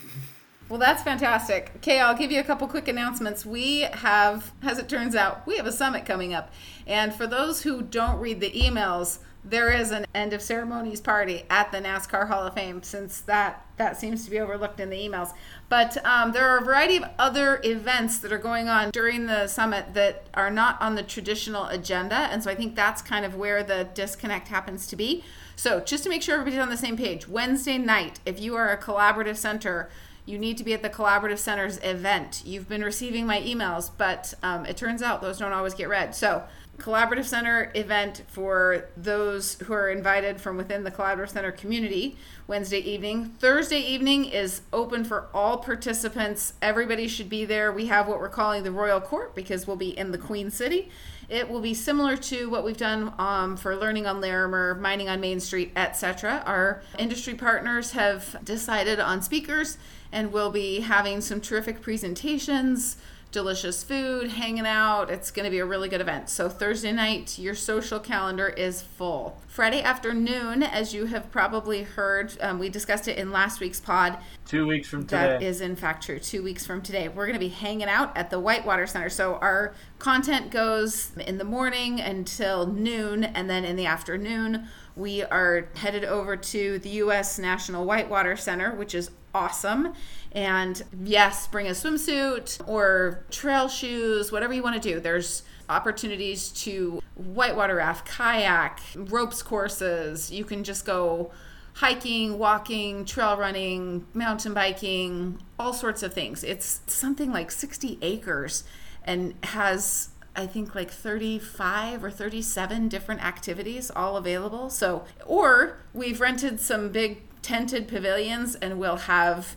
Well, 0.70 0.80
that's 0.80 1.02
fantastic. 1.02 1.72
Okay, 1.78 2.02
I'll 2.02 2.18
give 2.18 2.30
you 2.30 2.42
a 2.42 2.44
couple 2.44 2.68
quick 2.68 2.90
announcements. 2.90 3.46
We 3.46 3.84
have, 3.84 4.52
as 4.62 4.78
it 4.78 4.90
turns 4.90 5.16
out, 5.16 5.48
we 5.48 5.56
have 5.56 5.66
a 5.66 5.72
summit 5.72 6.06
coming 6.06 6.34
up. 6.34 6.52
And 6.86 7.14
for 7.14 7.26
those 7.26 7.62
who 7.62 7.82
don't 7.82 8.20
read 8.20 8.42
the 8.42 8.52
emails, 8.52 9.20
there 9.50 9.72
is 9.72 9.92
an 9.92 10.06
end 10.14 10.34
of 10.34 10.42
ceremonies 10.42 11.02
party 11.02 11.44
at 11.50 11.72
the 11.72 11.80
NASCAR 11.80 12.28
Hall 12.28 12.46
of 12.46 12.54
Fame 12.54 12.84
since 12.84 13.22
that 13.22 13.66
that 13.78 13.98
seems 14.00 14.26
to 14.26 14.32
be 14.32 14.40
overlooked 14.40 14.80
in 14.80 14.90
the 14.90 14.98
emails. 14.98 15.34
But 15.70 16.04
um, 16.04 16.32
there 16.32 16.50
are 16.50 16.58
a 16.58 16.66
variety 16.66 16.98
of 16.98 17.06
other 17.20 17.62
events 17.64 18.18
that 18.20 18.32
are 18.32 18.40
going 18.40 18.68
on 18.68 18.90
during 18.90 19.28
the 19.28 19.48
summit 19.48 19.94
that 19.94 20.28
are 20.34 20.50
not 20.50 20.82
on 20.82 20.96
the 20.96 21.04
traditional 21.04 21.68
agenda. 21.68 22.16
And 22.16 22.44
so 22.44 22.50
I 22.50 22.56
think 22.56 22.76
that's 22.76 23.02
kind 23.02 23.24
of 23.24 23.36
where 23.36 23.64
the 23.64 23.88
disconnect 23.94 24.48
happens 24.48 24.88
to 24.88 24.96
be. 24.96 25.24
So 25.56 25.80
just 25.80 26.04
to 26.04 26.10
make 26.10 26.24
sure 26.24 26.36
everybody's 26.40 26.60
on 26.60 26.70
the 26.70 26.78
same 26.78 26.98
page, 26.98 27.28
Wednesday 27.28 27.78
night, 27.78 28.20
if 28.26 28.40
you 28.40 28.56
are 28.56 28.70
a 28.70 28.78
collaborative 28.78 29.38
center, 29.38 29.90
you 30.26 30.38
need 30.38 30.58
to 30.58 30.64
be 30.64 30.74
at 30.74 30.82
the 30.82 30.90
collaborative 30.90 31.38
center's 31.38 31.78
event 31.84 32.44
you've 32.46 32.68
been 32.68 32.84
receiving 32.84 33.26
my 33.26 33.40
emails 33.40 33.90
but 33.98 34.34
um, 34.44 34.66
it 34.66 34.76
turns 34.76 35.02
out 35.02 35.22
those 35.22 35.38
don't 35.40 35.54
always 35.54 35.74
get 35.74 35.88
read 35.88 36.14
so 36.14 36.44
collaborative 36.78 37.26
center 37.26 37.72
event 37.76 38.24
for 38.28 38.86
those 38.96 39.56
who 39.64 39.74
are 39.74 39.90
invited 39.90 40.40
from 40.40 40.58
within 40.58 40.84
the 40.84 40.92
collaborative 40.92 41.30
center 41.30 41.52
community 41.52 42.18
wednesday 42.48 42.80
evening. 42.80 43.26
Thursday 43.40 43.80
evening 43.80 44.26
is 44.26 44.62
open 44.72 45.04
for 45.04 45.28
all 45.34 45.58
participants. 45.58 46.54
Everybody 46.62 47.08
should 47.08 47.30
be 47.30 47.46
there. 47.46 47.72
We 47.72 47.88
have 47.88 48.08
what 48.08 48.20
we're 48.20 48.30
calling 48.30 48.64
the 48.64 48.72
royal 48.72 49.02
court 49.02 49.36
because 49.36 49.68
we'll 49.68 49.76
be 49.76 49.98
in 49.98 50.12
the 50.12 50.18
queen 50.18 50.50
city. 50.50 50.90
It 51.30 51.50
will 51.50 51.60
be 51.60 51.74
similar 51.74 52.16
to 52.16 52.50
what 52.50 52.64
we've 52.64 52.78
done 52.78 53.14
um, 53.20 53.58
for 53.58 53.76
learning 53.76 54.08
on 54.08 54.22
Larimer, 54.22 54.76
mining 54.76 55.10
on 55.10 55.20
Main 55.20 55.42
Street, 55.42 55.74
etc. 55.76 56.42
Our 56.46 56.82
industry 56.98 57.34
partners 57.34 57.92
have 57.92 58.38
decided 58.46 59.02
on 59.02 59.22
speakers 59.22 59.78
and 60.12 60.32
we'll 60.32 60.52
be 60.52 60.80
having 60.80 61.20
some 61.20 61.42
terrific 61.42 61.82
presentations, 61.82 62.96
delicious 63.38 63.84
food, 63.84 64.32
hanging 64.32 64.66
out. 64.66 65.12
It's 65.12 65.30
going 65.30 65.44
to 65.44 65.52
be 65.52 65.60
a 65.60 65.66
really 65.66 65.90
good 65.90 66.02
event. 66.02 66.28
So, 66.28 66.50
Thursday 66.50 66.92
night, 66.92 67.38
your 67.38 67.54
social 67.54 68.00
calendar 68.00 68.48
is 68.48 68.82
full. 68.82 69.40
Friday 69.48 69.84
afternoon, 69.84 70.64
as 70.64 70.92
you 70.92 71.06
have 71.06 71.32
probably 71.32 71.84
heard, 71.84 72.36
um, 72.42 72.58
we 72.58 72.68
discussed 72.68 73.08
it 73.08 73.16
in 73.16 73.32
last 73.32 73.60
week's 73.60 73.80
pod. 73.80 74.18
Two 74.48 74.66
weeks 74.66 74.90
from 74.90 75.06
today. 75.06 75.28
That 75.28 75.44
is, 75.44 75.62
in 75.62 75.76
fact, 75.76 76.04
true. 76.04 76.18
Two 76.18 76.42
weeks 76.42 76.66
from 76.66 76.82
today, 76.82 77.10
we're 77.10 77.28
going 77.28 77.36
to 77.36 77.40
be 77.40 77.50
hanging 77.50 77.88
out 77.88 78.18
at 78.18 78.32
the 78.32 78.40
Whitewater 78.40 78.88
Center. 78.88 79.10
So, 79.10 79.36
our 79.36 79.76
content 80.00 80.50
goes 80.50 81.12
in 81.20 81.38
the 81.38 81.44
morning 81.44 82.02
until 82.02 82.66
noon, 82.66 83.24
and 83.24 83.48
then 83.48 83.64
in 83.64 83.76
the 83.76 83.86
afternoon, 83.86 84.68
we 84.98 85.24
are 85.24 85.70
headed 85.76 86.04
over 86.04 86.36
to 86.36 86.80
the 86.80 86.90
U.S. 86.90 87.38
National 87.38 87.86
Whitewater 87.86 88.36
Center, 88.36 88.74
which 88.76 88.96
is 88.96 89.12
awesome. 89.34 89.94
And 90.32 90.84
yes, 91.04 91.48
bring 91.48 91.68
a 91.68 91.72
swimsuit 91.72 92.68
or 92.68 93.24
trail 93.30 93.68
shoes, 93.68 94.32
whatever 94.32 94.54
you 94.54 94.64
want 94.64 94.82
to 94.82 94.94
do. 94.94 95.00
There's 95.00 95.44
opportunities 95.70 96.50
to 96.50 97.02
whitewater 97.16 97.76
raft, 97.76 98.08
kayak, 98.08 98.82
ropes 98.96 99.44
courses. 99.44 100.32
You 100.32 100.44
can 100.44 100.64
just 100.64 100.86
go 100.86 101.32
hiking, 101.76 102.40
walking, 102.40 103.06
trail 103.06 103.38
running, 103.38 104.08
mountain 104.14 104.54
biking, 104.54 105.40
all 105.60 105.74
sorts 105.74 106.02
of 106.02 106.14
things. 106.14 106.44
It's 106.44 106.82
something 106.88 107.32
like 107.32 107.52
60 107.52 108.00
acres 108.02 108.64
and 109.04 109.36
has 109.44 110.10
I 110.38 110.46
think 110.46 110.76
like 110.76 110.92
35 110.92 112.04
or 112.04 112.12
37 112.12 112.88
different 112.90 113.26
activities 113.26 113.90
all 113.90 114.18
available. 114.18 114.70
So, 114.70 115.04
or 115.26 115.80
we've 115.94 116.22
rented 116.22 116.60
some 116.60 116.90
big 116.90 117.24
tented 117.42 117.88
pavilions 117.88 118.54
and 118.56 118.80
we'll 118.80 118.98
have 118.98 119.56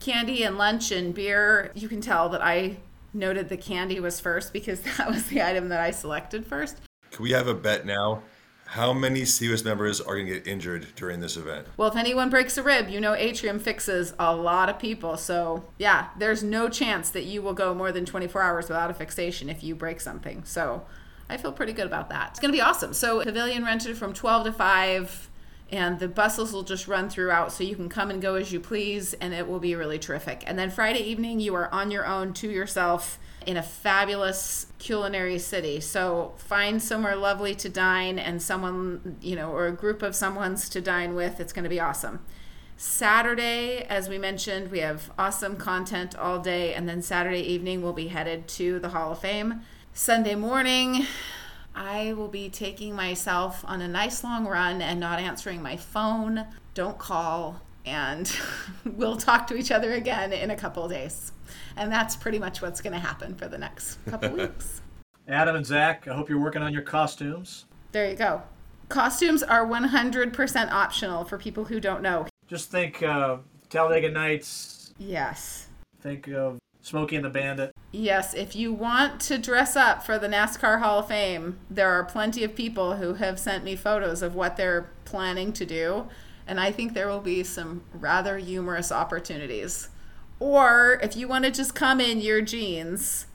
candy 0.00 0.42
and 0.42 0.58
lunch 0.58 0.92
and 0.92 1.14
beer. 1.14 1.72
You 1.74 1.88
can 1.88 2.02
tell 2.02 2.28
that 2.28 2.42
I 2.42 2.76
noted 3.14 3.48
the 3.48 3.56
candy 3.56 4.00
was 4.00 4.20
first 4.20 4.52
because 4.52 4.80
that 4.98 5.08
was 5.08 5.26
the 5.28 5.42
item 5.42 5.70
that 5.70 5.80
I 5.80 5.90
selected 5.90 6.46
first. 6.46 6.76
Can 7.10 7.22
we 7.22 7.32
have 7.32 7.48
a 7.48 7.54
bet 7.54 7.86
now? 7.86 8.22
How 8.72 8.92
many 8.92 9.22
CWIS 9.22 9.64
members 9.64 9.98
are 9.98 10.14
going 10.14 10.26
to 10.26 10.34
get 10.34 10.46
injured 10.46 10.88
during 10.94 11.20
this 11.20 11.38
event? 11.38 11.66
Well, 11.78 11.88
if 11.88 11.96
anyone 11.96 12.28
breaks 12.28 12.58
a 12.58 12.62
rib, 12.62 12.90
you 12.90 13.00
know 13.00 13.14
Atrium 13.14 13.58
fixes 13.58 14.12
a 14.18 14.36
lot 14.36 14.68
of 14.68 14.78
people. 14.78 15.16
So, 15.16 15.64
yeah, 15.78 16.08
there's 16.18 16.42
no 16.42 16.68
chance 16.68 17.08
that 17.10 17.24
you 17.24 17.40
will 17.40 17.54
go 17.54 17.74
more 17.74 17.92
than 17.92 18.04
24 18.04 18.42
hours 18.42 18.68
without 18.68 18.90
a 18.90 18.94
fixation 18.94 19.48
if 19.48 19.64
you 19.64 19.74
break 19.74 20.02
something. 20.02 20.44
So, 20.44 20.84
I 21.30 21.38
feel 21.38 21.50
pretty 21.50 21.72
good 21.72 21.86
about 21.86 22.10
that. 22.10 22.32
It's 22.32 22.40
going 22.40 22.52
to 22.52 22.56
be 22.56 22.60
awesome. 22.60 22.92
So, 22.92 23.22
pavilion 23.22 23.64
rented 23.64 23.96
from 23.96 24.12
12 24.12 24.44
to 24.44 24.52
5 24.52 25.30
and 25.70 25.98
the 25.98 26.08
buses 26.08 26.52
will 26.52 26.62
just 26.62 26.86
run 26.88 27.08
throughout 27.08 27.52
so 27.52 27.64
you 27.64 27.74
can 27.74 27.88
come 27.88 28.10
and 28.10 28.20
go 28.20 28.34
as 28.34 28.52
you 28.52 28.60
please 28.60 29.14
and 29.14 29.32
it 29.32 29.48
will 29.48 29.60
be 29.60 29.74
really 29.74 29.98
terrific 29.98 30.42
and 30.46 30.58
then 30.58 30.70
friday 30.70 31.00
evening 31.00 31.40
you 31.40 31.54
are 31.54 31.70
on 31.74 31.90
your 31.90 32.06
own 32.06 32.32
to 32.32 32.48
yourself 32.48 33.18
in 33.48 33.56
a 33.56 33.62
fabulous 33.62 34.66
culinary 34.78 35.38
city. 35.38 35.80
So 35.80 36.34
find 36.36 36.82
somewhere 36.82 37.16
lovely 37.16 37.54
to 37.54 37.70
dine 37.70 38.18
and 38.18 38.42
someone 38.42 39.16
you 39.22 39.36
know 39.36 39.50
or 39.50 39.66
a 39.66 39.72
group 39.72 40.02
of 40.02 40.14
someone's 40.14 40.68
to 40.68 40.82
dine 40.82 41.14
with. 41.14 41.40
It's 41.40 41.54
going 41.54 41.62
to 41.62 41.70
be 41.70 41.80
awesome. 41.80 42.20
Saturday 42.76 43.84
as 43.88 44.06
we 44.06 44.18
mentioned 44.18 44.70
we 44.70 44.80
have 44.80 45.10
awesome 45.18 45.56
content 45.56 46.14
all 46.14 46.38
day 46.38 46.74
and 46.74 46.86
then 46.86 47.00
saturday 47.00 47.40
evening 47.40 47.82
we'll 47.82 47.94
be 47.94 48.08
headed 48.08 48.46
to 48.48 48.78
the 48.80 48.90
hall 48.90 49.12
of 49.12 49.20
fame. 49.20 49.62
Sunday 49.94 50.34
morning 50.34 51.06
I 51.74 52.12
will 52.12 52.28
be 52.28 52.50
taking 52.50 52.94
myself 52.94 53.64
on 53.66 53.80
a 53.80 53.88
nice 53.88 54.22
long 54.22 54.46
run 54.46 54.82
and 54.82 55.00
not 55.00 55.20
answering 55.20 55.62
my 55.62 55.78
phone. 55.78 56.44
Don't 56.74 56.98
call, 56.98 57.62
and 57.88 58.30
we'll 58.84 59.16
talk 59.16 59.46
to 59.48 59.56
each 59.56 59.70
other 59.70 59.92
again 59.92 60.32
in 60.32 60.50
a 60.50 60.56
couple 60.56 60.84
of 60.84 60.90
days. 60.90 61.32
And 61.76 61.90
that's 61.90 62.16
pretty 62.16 62.38
much 62.38 62.62
what's 62.62 62.80
going 62.80 62.92
to 62.92 62.98
happen 62.98 63.34
for 63.34 63.48
the 63.48 63.58
next 63.58 63.98
couple 64.06 64.30
weeks. 64.36 64.82
Adam 65.26 65.56
and 65.56 65.66
Zach, 65.66 66.08
I 66.08 66.14
hope 66.14 66.28
you're 66.28 66.40
working 66.40 66.62
on 66.62 66.72
your 66.72 66.82
costumes. 66.82 67.66
There 67.92 68.08
you 68.08 68.16
go. 68.16 68.42
Costumes 68.88 69.42
are 69.42 69.66
100% 69.66 70.70
optional 70.70 71.24
for 71.24 71.38
people 71.38 71.64
who 71.64 71.80
don't 71.80 72.02
know. 72.02 72.26
Just 72.46 72.70
think 72.70 73.02
uh, 73.02 73.38
Talladega 73.68 74.10
Nights. 74.10 74.94
Yes. 74.98 75.68
Think 76.00 76.28
of 76.28 76.58
Smokey 76.80 77.16
and 77.16 77.24
the 77.24 77.30
Bandit. 77.30 77.72
Yes, 77.92 78.34
if 78.34 78.56
you 78.56 78.72
want 78.72 79.20
to 79.22 79.38
dress 79.38 79.76
up 79.76 80.02
for 80.04 80.18
the 80.18 80.28
NASCAR 80.28 80.80
Hall 80.80 81.00
of 81.00 81.08
Fame, 81.08 81.58
there 81.70 81.90
are 81.90 82.04
plenty 82.04 82.44
of 82.44 82.54
people 82.54 82.96
who 82.96 83.14
have 83.14 83.38
sent 83.38 83.64
me 83.64 83.76
photos 83.76 84.22
of 84.22 84.34
what 84.34 84.56
they're 84.56 84.90
planning 85.04 85.52
to 85.52 85.66
do, 85.66 86.08
and 86.48 86.58
I 86.58 86.72
think 86.72 86.94
there 86.94 87.06
will 87.08 87.20
be 87.20 87.44
some 87.44 87.82
rather 87.92 88.38
humorous 88.38 88.90
opportunities. 88.90 89.90
Or 90.40 90.98
if 91.02 91.14
you 91.16 91.28
want 91.28 91.44
to 91.44 91.50
just 91.50 91.74
come 91.74 92.00
in 92.00 92.20
your 92.20 92.40
jeans. 92.40 93.26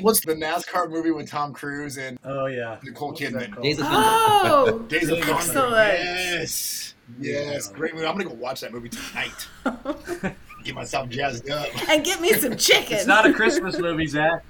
What's 0.00 0.24
the 0.24 0.34
NASCAR 0.34 0.88
movie 0.88 1.10
with 1.10 1.28
Tom 1.28 1.52
Cruise 1.52 1.98
and 1.98 2.18
Oh 2.24 2.46
yeah, 2.46 2.78
Nicole 2.82 3.08
What's 3.08 3.20
that 3.20 3.32
Kidman? 3.50 3.62
Days 3.62 3.78
of 3.80 3.86
Thunder. 3.86 3.98
Oh, 4.00 4.78
Days 4.88 5.10
of 5.10 5.18
Thunder. 5.18 5.34
excellent. 5.34 5.98
Yes. 5.98 6.94
Yes. 7.18 7.68
Great 7.68 7.94
movie. 7.94 8.06
I'm 8.06 8.14
going 8.14 8.28
to 8.28 8.34
go 8.34 8.40
watch 8.40 8.60
that 8.60 8.72
movie 8.72 8.88
tonight. 8.88 9.48
Get 10.64 10.74
myself 10.74 11.08
jazzed 11.08 11.50
up. 11.50 11.66
And 11.90 12.04
get 12.04 12.20
me 12.20 12.32
some 12.34 12.54
chicken. 12.56 12.98
It's 12.98 13.06
not 13.06 13.24
a 13.26 13.32
Christmas 13.32 13.78
movie, 13.78 14.06
Zach. 14.06 14.44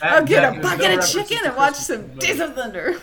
I'll 0.00 0.24
get 0.24 0.42
Zach, 0.42 0.58
a 0.58 0.60
bucket 0.60 0.90
no 0.92 0.98
of 0.98 1.06
chicken 1.08 1.38
and 1.44 1.56
watch 1.56 1.74
some 1.74 2.02
movie. 2.02 2.18
Days 2.20 2.38
of 2.38 2.54
Thunder. 2.54 3.00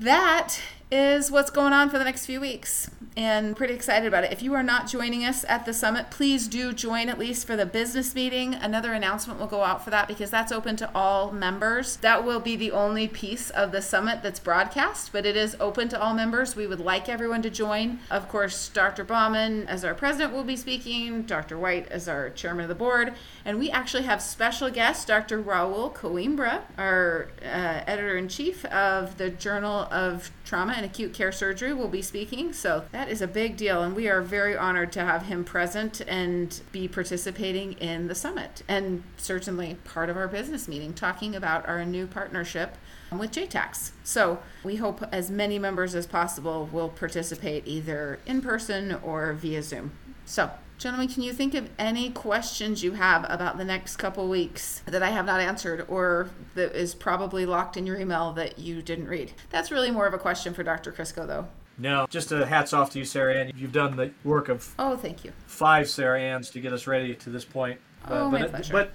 that 0.00 0.58
is 0.90 1.30
what's 1.30 1.50
going 1.50 1.72
on 1.72 1.88
for 1.88 1.98
the 1.98 2.04
next 2.04 2.26
few 2.26 2.40
weeks 2.40 2.90
and 3.18 3.56
pretty 3.56 3.74
excited 3.74 4.06
about 4.06 4.22
it. 4.22 4.30
If 4.30 4.44
you 4.44 4.54
are 4.54 4.62
not 4.62 4.86
joining 4.86 5.24
us 5.24 5.44
at 5.48 5.66
the 5.66 5.74
summit, 5.74 6.08
please 6.08 6.46
do 6.46 6.72
join 6.72 7.08
at 7.08 7.18
least 7.18 7.48
for 7.48 7.56
the 7.56 7.66
business 7.66 8.14
meeting. 8.14 8.54
Another 8.54 8.92
announcement 8.92 9.40
will 9.40 9.48
go 9.48 9.64
out 9.64 9.82
for 9.82 9.90
that 9.90 10.06
because 10.06 10.30
that's 10.30 10.52
open 10.52 10.76
to 10.76 10.88
all 10.94 11.32
members. 11.32 11.96
That 11.96 12.24
will 12.24 12.38
be 12.38 12.54
the 12.54 12.70
only 12.70 13.08
piece 13.08 13.50
of 13.50 13.72
the 13.72 13.82
summit 13.82 14.22
that's 14.22 14.38
broadcast, 14.38 15.10
but 15.10 15.26
it 15.26 15.36
is 15.36 15.56
open 15.58 15.88
to 15.88 16.00
all 16.00 16.14
members. 16.14 16.54
We 16.54 16.68
would 16.68 16.78
like 16.78 17.08
everyone 17.08 17.42
to 17.42 17.50
join. 17.50 17.98
Of 18.08 18.28
course, 18.28 18.68
Dr. 18.68 19.02
Bauman 19.02 19.66
as 19.66 19.84
our 19.84 19.94
president 19.94 20.32
will 20.32 20.44
be 20.44 20.56
speaking, 20.56 21.22
Dr. 21.22 21.58
White 21.58 21.88
as 21.88 22.06
our 22.06 22.30
chairman 22.30 22.66
of 22.66 22.68
the 22.68 22.76
board, 22.76 23.14
and 23.44 23.58
we 23.58 23.68
actually 23.68 24.04
have 24.04 24.22
special 24.22 24.70
guest 24.70 25.08
Dr. 25.08 25.42
Raul 25.42 25.92
Coimbra, 25.92 26.60
our 26.78 27.30
uh, 27.42 27.82
editor 27.84 28.16
in 28.16 28.28
chief 28.28 28.64
of 28.66 29.18
the 29.18 29.28
Journal 29.28 29.88
of 29.90 30.30
Trauma 30.44 30.74
and 30.74 30.86
acute 30.86 31.14
care 31.14 31.32
surgery 31.32 31.72
will 31.72 31.88
be 31.88 32.00
speaking. 32.00 32.52
So 32.52 32.84
that 32.92 33.07
is 33.10 33.22
a 33.22 33.26
big 33.26 33.56
deal. 33.56 33.82
And 33.82 33.94
we 33.94 34.08
are 34.08 34.22
very 34.22 34.56
honored 34.56 34.92
to 34.92 35.04
have 35.04 35.26
him 35.26 35.44
present 35.44 36.00
and 36.06 36.60
be 36.72 36.88
participating 36.88 37.72
in 37.74 38.08
the 38.08 38.14
summit 38.14 38.62
and 38.68 39.02
certainly 39.16 39.76
part 39.84 40.10
of 40.10 40.16
our 40.16 40.28
business 40.28 40.68
meeting 40.68 40.92
talking 40.92 41.34
about 41.34 41.68
our 41.68 41.84
new 41.84 42.06
partnership 42.06 42.76
with 43.10 43.32
JTACS. 43.32 43.92
So 44.04 44.40
we 44.62 44.76
hope 44.76 45.02
as 45.12 45.30
many 45.30 45.58
members 45.58 45.94
as 45.94 46.06
possible 46.06 46.68
will 46.70 46.88
participate 46.88 47.66
either 47.66 48.18
in 48.26 48.42
person 48.42 48.98
or 49.02 49.32
via 49.32 49.62
Zoom. 49.62 49.92
So 50.24 50.50
Gentlemen, 50.78 51.08
can 51.08 51.24
you 51.24 51.32
think 51.32 51.54
of 51.54 51.68
any 51.76 52.08
questions 52.08 52.84
you 52.84 52.92
have 52.92 53.26
about 53.28 53.58
the 53.58 53.64
next 53.64 53.96
couple 53.96 54.28
weeks 54.28 54.80
that 54.86 55.02
I 55.02 55.10
have 55.10 55.26
not 55.26 55.40
answered 55.40 55.84
or 55.88 56.30
that 56.54 56.72
is 56.72 56.94
probably 56.94 57.44
locked 57.44 57.76
in 57.76 57.84
your 57.84 57.98
email 57.98 58.32
that 58.34 58.60
you 58.60 58.80
didn't 58.80 59.08
read? 59.08 59.32
That's 59.50 59.72
really 59.72 59.90
more 59.90 60.06
of 60.06 60.14
a 60.14 60.18
question 60.18 60.54
for 60.54 60.62
Dr. 60.62 60.92
Crisco, 60.92 61.26
though. 61.26 61.48
No, 61.78 62.06
just 62.10 62.32
a 62.32 62.44
hats 62.44 62.72
off 62.72 62.90
to 62.90 62.98
you, 62.98 63.04
Sarah 63.04 63.34
Ann. 63.36 63.52
You've 63.56 63.72
done 63.72 63.96
the 63.96 64.10
work 64.24 64.48
of 64.48 64.74
Oh, 64.78 64.96
thank 64.96 65.24
you. 65.24 65.32
five 65.46 65.88
Sarah 65.88 66.20
Anns 66.20 66.50
to 66.50 66.60
get 66.60 66.72
us 66.72 66.86
ready 66.86 67.14
to 67.14 67.30
this 67.30 67.44
point. 67.44 67.80
Oh, 68.06 68.26
uh, 68.26 68.30
but, 68.30 68.40
my 68.40 68.46
pleasure. 68.48 68.72
but 68.72 68.92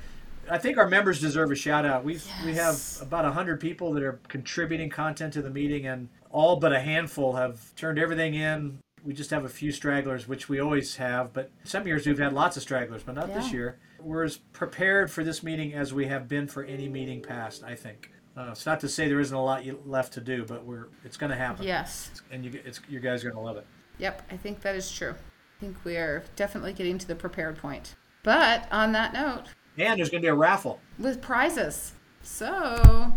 I 0.50 0.58
think 0.58 0.78
our 0.78 0.88
members 0.90 1.22
deserve 1.22 1.52
a 1.52 1.56
shout 1.56 1.86
out. 1.86 2.04
We've 2.04 2.26
we 2.44 2.54
have 2.56 2.74
Yes. 2.74 3.02
about 3.02 3.32
hundred 3.34 3.60
people 3.62 3.94
that 3.94 4.04
are 4.04 4.20
contributing 4.28 4.90
content 4.90 5.34
to 5.34 5.42
the 5.42 5.50
meeting, 5.50 5.86
and 5.88 6.10
all 6.30 6.58
but 6.58 6.74
a 6.74 6.80
handful 6.82 7.34
have 7.38 7.74
turned 7.76 7.98
everything 7.98 8.34
in. 8.34 8.80
We 9.06 9.14
just 9.14 9.30
have 9.32 9.44
a 9.46 9.50
few 9.50 9.72
stragglers, 9.72 10.28
which 10.28 10.48
we 10.50 10.60
always 10.60 10.96
have, 10.96 11.34
but 11.34 11.52
some 11.66 11.86
years 11.88 12.06
we've 12.06 12.20
had 12.20 12.34
lots 12.34 12.56
of 12.58 12.64
stragglers, 12.64 13.04
but 13.04 13.16
not 13.16 13.34
this 13.34 13.52
year. 13.52 13.78
We're 14.00 14.24
as 14.24 14.38
prepared 14.38 15.12
for 15.12 15.24
this 15.24 15.44
meeting 15.44 15.74
as 15.74 15.94
we 15.94 16.08
have 16.08 16.28
been 16.28 16.48
for 16.48 16.64
any 16.64 16.90
meeting 16.90 17.22
past. 17.22 17.64
I 17.64 17.76
think. 17.76 18.12
Uh, 18.36 18.50
it's 18.52 18.66
not 18.66 18.80
to 18.80 18.90
say 18.90 19.08
there 19.08 19.20
isn't 19.20 19.36
a 19.36 19.44
lot 19.44 19.64
left 19.88 20.14
to 20.14 20.22
do, 20.22 20.44
but 20.46 20.66
we're 20.66 20.88
it's 21.04 21.18
going 21.18 21.30
to 21.30 21.36
happen, 21.36 21.66
Yes. 21.66 22.10
and 22.32 22.44
you 22.44 22.60
it's 22.66 22.82
you 22.90 23.00
guys 23.00 23.24
are 23.24 23.30
going 23.32 23.40
to 23.42 23.46
love 23.46 23.58
it. 23.58 23.66
Yep, 24.00 24.24
I 24.32 24.38
think 24.38 24.62
that 24.62 24.76
is 24.76 24.92
true. 24.92 25.12
I 25.12 25.60
think 25.60 25.78
we 25.84 25.98
are 25.98 26.24
definitely 26.36 26.74
getting 26.74 26.98
to 26.98 27.08
the 27.08 27.16
prepared 27.16 27.58
point. 27.58 27.96
But 28.24 28.68
on 28.72 28.92
that 28.94 29.14
note, 29.14 29.44
And 29.78 30.00
there's 30.00 30.10
going 30.10 30.22
to 30.22 30.26
be 30.26 30.30
a 30.30 30.34
raffle, 30.36 30.80
with 30.98 31.22
prizes. 31.22 31.94
So 32.24 33.14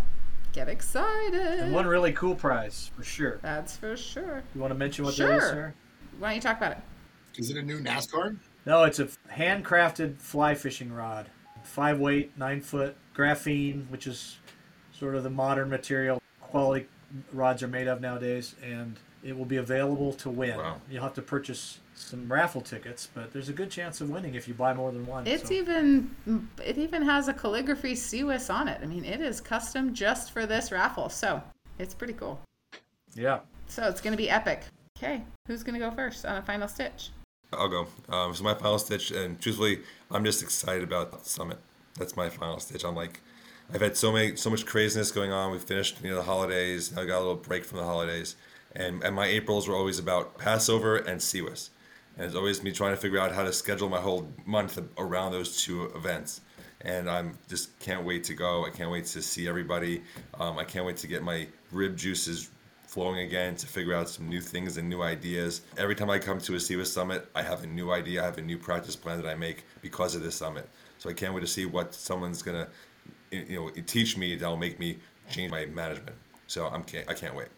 get 0.52 0.68
excited. 0.68 1.35
and 1.61 1.72
one 1.72 1.87
really 1.87 2.12
cool 2.12 2.35
prize 2.35 2.90
for 2.96 3.02
sure. 3.02 3.38
That's 3.42 3.76
for 3.76 3.96
sure. 3.96 4.42
You 4.55 4.61
want 4.61 4.72
to 4.72 4.79
mention 4.79 5.05
what 5.05 5.16
that 5.16 5.22
is, 5.37 5.42
Sure. 5.42 5.50
Sarah? 5.50 5.74
Why 6.18 6.29
don't 6.29 6.35
you 6.37 6.40
talk 6.42 6.57
about 6.59 6.72
it? 6.72 6.79
Is 7.38 7.50
it 7.50 7.57
a 7.57 7.62
new 7.62 7.79
NASCAR? 7.81 8.37
No, 8.66 8.85
it's 8.85 8.98
a 8.98 9.07
handcrafted 9.33 10.20
fly 10.20 10.55
fishing 10.55 10.92
rod. 10.92 11.31
Five 11.62 11.98
weight, 12.00 12.37
nine 12.38 12.61
foot, 12.61 12.96
graphene, 13.14 13.88
which 13.90 14.07
is 14.07 14.38
sort 14.98 15.14
of 15.14 15.22
the 15.22 15.30
modern 15.30 15.68
material 15.68 16.20
quality 16.40 16.87
rods 17.32 17.62
are 17.62 17.68
made 17.68 17.88
of 17.88 18.00
nowadays, 18.00 18.54
and 18.62 18.96
it 19.22 19.37
will 19.37 19.44
be 19.44 19.56
available 19.56 20.12
to 20.14 20.30
win. 20.30 20.56
Wow. 20.56 20.80
You'll 20.90 21.02
have 21.02 21.14
to 21.14 21.22
purchase 21.22 21.78
some 21.94 22.30
raffle 22.30 22.61
tickets, 22.61 23.09
but 23.14 23.32
there's 23.32 23.48
a 23.48 23.52
good 23.52 23.70
chance 23.70 24.00
of 24.00 24.11
winning 24.11 24.35
if 24.35 24.46
you 24.46 24.54
buy 24.54 24.74
more 24.74 24.92
than 24.92 25.06
one. 25.06 25.26
It's 25.26 25.48
so- 25.48 25.54
even 25.54 26.11
it 26.62 26.78
even 26.78 27.02
has 27.02 27.28
a 27.28 27.32
calligraphy 27.35 27.94
CWIS 27.94 28.52
on 28.52 28.68
it. 28.68 28.80
I 28.82 28.87
mean, 28.87 29.04
it 29.04 29.20
is 29.20 29.40
custom 29.40 29.94
just 29.94 30.30
for 30.32 30.46
this 30.46 30.70
raffle, 30.70 31.09
so 31.09 31.42
it's 31.78 31.94
pretty 31.94 32.12
cool. 32.14 32.40
yeah. 33.14 33.40
So 33.68 33.88
it's 33.88 34.00
gonna 34.00 34.16
be 34.16 34.30
epic. 34.30 34.62
Okay, 34.96 35.22
who's 35.46 35.62
gonna 35.62 35.78
go 35.80 35.90
first 35.90 36.24
on 36.24 36.37
a 36.37 36.42
final 36.42 36.68
stitch? 36.68 37.11
I'll 37.52 37.68
go. 37.68 37.87
Um, 38.09 38.35
so 38.35 38.44
my 38.44 38.54
final 38.54 38.78
stitch, 38.78 39.11
and 39.11 39.40
truthfully, 39.40 39.80
I'm 40.11 40.24
just 40.24 40.42
excited 40.42 40.82
about 40.85 41.11
the 41.12 41.28
summit. 41.28 41.59
That's 41.98 42.16
my 42.16 42.28
final 42.28 42.61
stitch. 42.61 42.85
I'm 42.85 42.94
like, 42.94 43.20
I've 43.72 43.81
had 43.81 43.96
so 43.96 44.12
many, 44.12 44.37
so 44.37 44.48
much 44.48 44.64
craziness 44.64 45.11
going 45.11 45.33
on. 45.33 45.50
We 45.50 45.59
finished, 45.59 45.98
you 46.02 46.11
know, 46.11 46.16
the 46.16 46.22
holidays. 46.22 46.96
I 46.96 47.05
got 47.05 47.18
a 47.18 47.20
little 47.20 47.35
break 47.35 47.64
from 47.64 47.79
the 47.79 47.85
holidays, 47.85 48.37
and 48.74 49.02
and 49.02 49.14
my 49.14 49.26
Aprils 49.26 49.66
were 49.66 49.74
always 49.74 49.98
about 49.98 50.38
Passover 50.38 50.96
and 50.96 51.20
CWIS, 51.20 51.70
and 52.16 52.26
it's 52.26 52.37
always 52.37 52.62
me 52.62 52.70
trying 52.72 52.92
to 52.92 52.96
figure 52.96 53.18
out 53.18 53.33
how 53.33 53.42
to 53.42 53.52
schedule 53.52 53.88
my 53.88 54.00
whole 54.00 54.33
month 54.44 54.79
around 54.98 55.33
those 55.33 55.62
two 55.62 55.85
events. 55.96 56.42
And 56.83 57.11
I'm 57.11 57.38
just 57.48 57.76
can't 57.81 58.05
wait 58.05 58.22
to 58.24 58.35
go. 58.35 58.64
I 58.64 58.70
can't 58.70 58.90
wait 58.90 59.07
to 59.07 59.22
see 59.22 59.48
everybody. 59.48 60.02
Um, 60.38 60.59
I 60.59 60.64
can't 60.64 60.87
wait 60.87 60.98
to 60.98 61.09
get 61.09 61.22
my 61.22 61.48
rib 61.72 61.96
juices 61.96 62.50
flowing 62.87 63.18
again 63.20 63.57
to 63.57 63.66
figure 63.66 63.94
out 63.94 64.09
some 64.09 64.29
new 64.29 64.40
things 64.40 64.76
and 64.76 64.88
new 64.88 65.02
ideas. 65.02 65.62
Every 65.76 65.94
time 65.96 66.09
I 66.09 66.18
come 66.18 66.38
to 66.38 66.55
a 66.55 66.59
CWIS 66.59 66.87
summit, 66.87 67.29
I 67.35 67.42
have 67.42 67.64
a 67.64 67.66
new 67.66 67.90
idea, 67.90 68.22
I 68.22 68.26
have 68.26 68.38
a 68.38 68.42
new 68.42 68.59
practice 68.59 68.94
plan 68.94 69.20
that 69.20 69.29
I 69.29 69.35
make 69.35 69.64
because 69.83 70.14
of 70.14 70.22
this 70.22 70.37
summit. 70.37 70.68
So 70.98 71.11
I 71.11 71.12
can't 71.12 71.35
wait 71.35 71.40
to 71.40 71.46
see 71.46 71.66
what 71.66 71.92
someone's 71.94 72.42
gonna, 72.42 72.68
you 73.44 73.61
know, 73.61 73.70
teach 73.87 74.16
me 74.16 74.37
that'll 74.37 74.57
make 74.57 74.79
me 74.79 74.99
change 75.31 75.51
my 75.51 75.66
management. 75.66 76.16
So 76.46 76.66
I'm 76.66 76.85
can't, 76.85 77.09
I 77.09 77.14
can't 77.14 77.35
wait. 77.35 77.49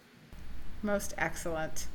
Most 0.83 1.15
excellent. 1.19 1.89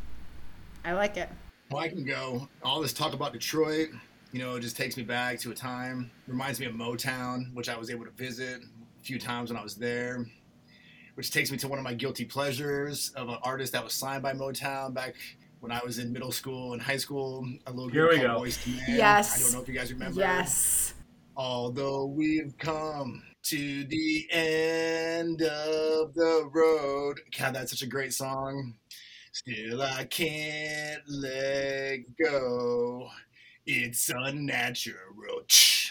I 0.86 0.94
like 0.94 1.18
it. 1.18 1.30
Well, 1.72 1.82
I 1.82 1.88
can 1.88 2.06
go. 2.06 2.48
All 2.62 2.82
this 2.82 2.94
talk 2.94 3.14
about 3.14 3.34
Detroit, 3.34 3.90
you 4.32 4.40
know, 4.40 4.56
it 4.56 4.62
just 4.62 4.76
takes 4.76 4.98
me 4.98 5.04
back 5.04 5.40
to 5.40 5.52
a 5.52 5.56
time. 5.56 6.12
Reminds 6.28 6.60
me 6.60 6.66
of 6.66 6.74
Motown, 6.74 7.54
which 7.54 7.70
I 7.70 7.78
was 7.78 7.90
able 7.90 8.06
to 8.06 8.12
visit 8.12 8.62
a 8.62 9.04
few 9.04 9.20
times 9.20 9.50
when 9.50 9.60
I 9.60 9.64
was 9.64 9.76
there. 9.76 10.26
Which 11.16 11.32
takes 11.32 11.52
me 11.52 11.58
to 11.58 11.68
one 11.68 11.78
of 11.78 11.84
my 11.84 11.94
guilty 11.94 12.26
pleasures 12.26 13.12
of 13.16 13.30
an 13.30 13.38
artist 13.44 13.74
that 13.74 13.84
was 13.84 13.94
signed 13.94 14.24
by 14.24 14.34
Motown 14.34 14.94
back 14.94 15.16
when 15.60 15.72
I 15.72 15.80
was 15.86 16.00
in 16.00 16.12
middle 16.12 16.32
school 16.32 16.74
and 16.74 16.82
high 16.82 16.98
school. 16.98 17.48
A 17.68 17.72
little 17.72 17.90
Here 17.90 18.08
group 18.08 18.22
we 18.22 18.28
called 18.28 18.40
go. 18.40 18.50
Boyz 18.50 18.68
II 18.68 18.74
Men. 18.76 18.98
Yes. 18.98 19.38
I 19.38 19.44
don't 19.44 19.54
know 19.54 19.62
if 19.62 19.68
you 19.68 19.74
guys 19.76 19.94
remember. 19.94 20.20
Yes. 20.20 20.96
Although 21.36 22.06
we've 22.06 22.56
come 22.60 23.24
to 23.44 23.84
the 23.86 24.28
end 24.32 25.42
of 25.42 26.14
the 26.14 26.50
road. 26.52 27.20
God, 27.38 27.56
that's 27.56 27.72
such 27.72 27.82
a 27.82 27.88
great 27.88 28.14
song. 28.14 28.76
Still, 29.32 29.82
I 29.82 30.06
can't 30.06 31.02
let 31.10 32.00
go. 32.24 33.10
It's 33.66 34.10
unnatural. 34.10 34.98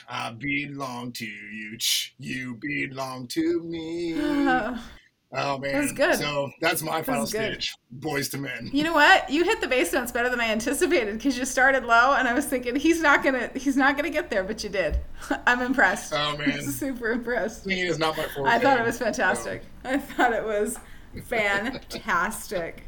I 0.09 0.31
belong 0.31 1.13
to 1.13 1.27
you. 1.27 1.79
You 2.19 2.55
belong 2.61 3.27
to 3.29 3.63
me. 3.65 4.15
Oh 5.35 5.57
man, 5.59 5.73
That's 5.73 5.93
good. 5.93 6.17
So 6.17 6.51
that's 6.61 6.83
my 6.83 7.03
final 7.03 7.27
good. 7.27 7.65
Boyz 7.99 8.35
II 8.35 8.41
Men. 8.41 8.71
You 8.73 8.85
know 8.85 8.93
what? 8.93 9.31
You 9.31 9.45
hit 9.45 9.63
the 9.63 9.67
bass 9.69 9.93
notes 9.93 10.13
better 10.13 10.29
than 10.29 10.41
I 10.41 10.49
anticipated 10.51 11.15
because 11.15 11.39
you 11.39 11.47
started 11.47 11.85
low, 11.85 12.15
and 12.15 12.29
I 12.29 12.35
was 12.35 12.45
thinking 12.45 12.77
he's 12.77 13.01
not 13.01 13.25
gonna 13.25 13.51
he's 13.55 13.77
not 13.77 13.97
gonna 13.97 14.11
get 14.11 14.29
there, 14.29 14.45
but 14.45 14.63
you 14.63 14.69
did. 14.69 14.99
I'm 15.47 15.63
impressed. 15.63 16.13
Oh, 16.15 16.37
man. 16.39 16.61
super 16.63 17.13
impressed. 17.13 17.65
Singing 17.65 17.87
is 17.87 17.99
not 17.99 18.17
my 18.17 18.25
forte. 18.25 18.51
I 18.51 18.59
thought 18.59 18.79
it 18.79 18.85
was 18.85 18.99
so- 18.99 19.05
fantastic. 19.07 19.63
I 19.85 19.97
thought 19.99 20.33
it 20.35 20.45
was 20.45 20.79
fantastic. 21.25 22.87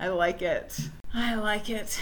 I 0.00 0.08
like 0.08 0.42
it. 0.42 0.78
I 1.14 1.34
like 1.36 1.68
it. 1.70 2.00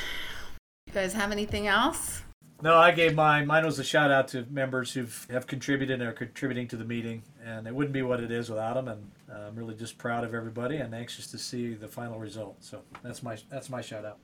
You 0.86 0.92
guys 0.92 1.12
have 1.14 1.32
anything 1.32 1.66
else? 1.66 2.22
No, 2.62 2.76
I 2.76 2.90
gave 2.92 3.14
mine. 3.14 3.46
Mine 3.46 3.64
was 3.64 3.78
a 3.78 3.84
shout 3.84 4.10
out 4.10 4.28
to 4.28 4.44
members 4.50 4.92
who 4.92 5.06
have 5.30 5.46
contributed 5.46 6.00
and 6.00 6.08
are 6.08 6.12
contributing 6.12 6.68
to 6.68 6.76
the 6.76 6.84
meeting, 6.84 7.22
and 7.44 7.66
it 7.66 7.74
wouldn't 7.74 7.94
be 7.94 8.02
what 8.02 8.20
it 8.20 8.30
is 8.30 8.50
without 8.50 8.74
them. 8.74 8.88
And 8.88 9.10
uh, 9.32 9.46
I'm 9.48 9.56
really 9.56 9.74
just 9.74 9.96
proud 9.96 10.24
of 10.24 10.34
everybody 10.34 10.76
and 10.76 10.94
anxious 10.94 11.26
to 11.28 11.38
see 11.38 11.74
the 11.74 11.88
final 11.88 12.18
result. 12.18 12.56
So 12.60 12.82
that's 13.02 13.22
my 13.22 13.38
that's 13.48 13.70
my 13.70 13.80
shout 13.80 14.04
out. 14.04 14.18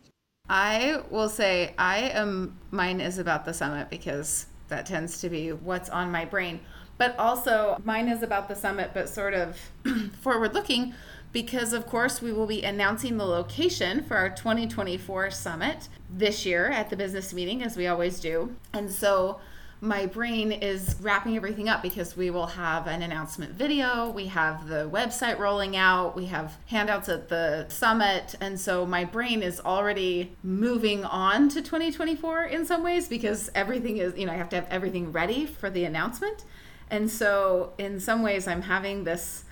I 0.49 1.03
will 1.11 1.29
say 1.29 1.75
I 1.79 2.11
am 2.11 2.59
mine 2.70 3.01
is 3.01 3.18
about 3.18 3.44
the 3.44 3.55
summit 3.55 3.90
because 3.90 4.46
that 4.68 4.87
tends 4.87 5.20
to 5.20 5.31
be 5.31 5.53
what's 5.53 5.88
on 5.88 6.11
my 6.11 6.25
brain. 6.25 6.61
But 6.99 7.18
also 7.18 7.81
mine 7.85 8.09
is 8.09 8.22
about 8.22 8.49
the 8.49 8.55
summit 8.55 8.90
but 8.94 9.09
sort 9.09 9.35
of 9.35 9.59
forward 10.20 10.55
looking 10.55 10.94
because 11.33 11.72
of 11.72 11.87
course 11.87 12.22
we 12.22 12.33
will 12.33 12.46
be 12.46 12.62
announcing 12.62 13.16
the 13.18 13.27
location 13.27 14.05
for 14.05 14.16
our 14.16 14.31
2024 14.31 15.31
summit 15.31 15.88
this 16.11 16.47
year 16.47 16.66
at 16.66 16.90
the 16.90 16.97
business 16.97 17.33
meeting 17.33 17.62
as 17.62 17.77
we 17.77 17.87
always 17.87 18.21
do. 18.21 18.55
And 18.73 18.90
so 18.90 19.40
my 19.81 20.07
brain 20.07 20.53
is 20.53 20.97
wrapping 21.01 21.37
everything 21.37 21.69
up 21.69 21.83
because 21.83 22.16
we 22.16 22.31
will 22.31 22.47
have 22.47 22.87
an 22.87 23.03
announcement 23.03 23.53
video, 23.53 24.11
we 24.11 24.27
have 24.27 24.69
the 24.69 24.88
website 24.90 25.38
rolling 25.38 25.77
out, 25.77 26.16
we 26.16 26.27
have 26.27 26.57
handouts 26.66 27.11
at 27.11 27.29
the 27.29 27.66
summit, 27.69 28.35
and 28.40 28.59
so 28.59 28.87
my 28.87 29.05
brain 29.05 29.42
is 29.42 29.61
already 29.61 30.35
moving 30.42 31.05
on 31.05 31.51
to 31.51 31.61
2024 31.61 32.45
in 32.45 32.64
some 32.64 32.83
ways 32.83 33.07
because 33.07 33.51
everything 33.55 33.99
is, 33.99 34.16
you 34.16 34.25
know, 34.25 34.33
I 34.33 34.37
have 34.37 34.49
to 34.51 34.57
have 34.57 34.66
everything 34.71 35.12
ready 35.12 35.45
for 35.45 35.69
the 35.69 35.85
announcement. 35.85 36.45
And 36.90 37.11
so 37.11 37.73
in 37.77 38.01
some 38.01 38.23
ways 38.23 38.49
I'm 38.49 38.62
having 38.62 39.05
this 39.05 39.45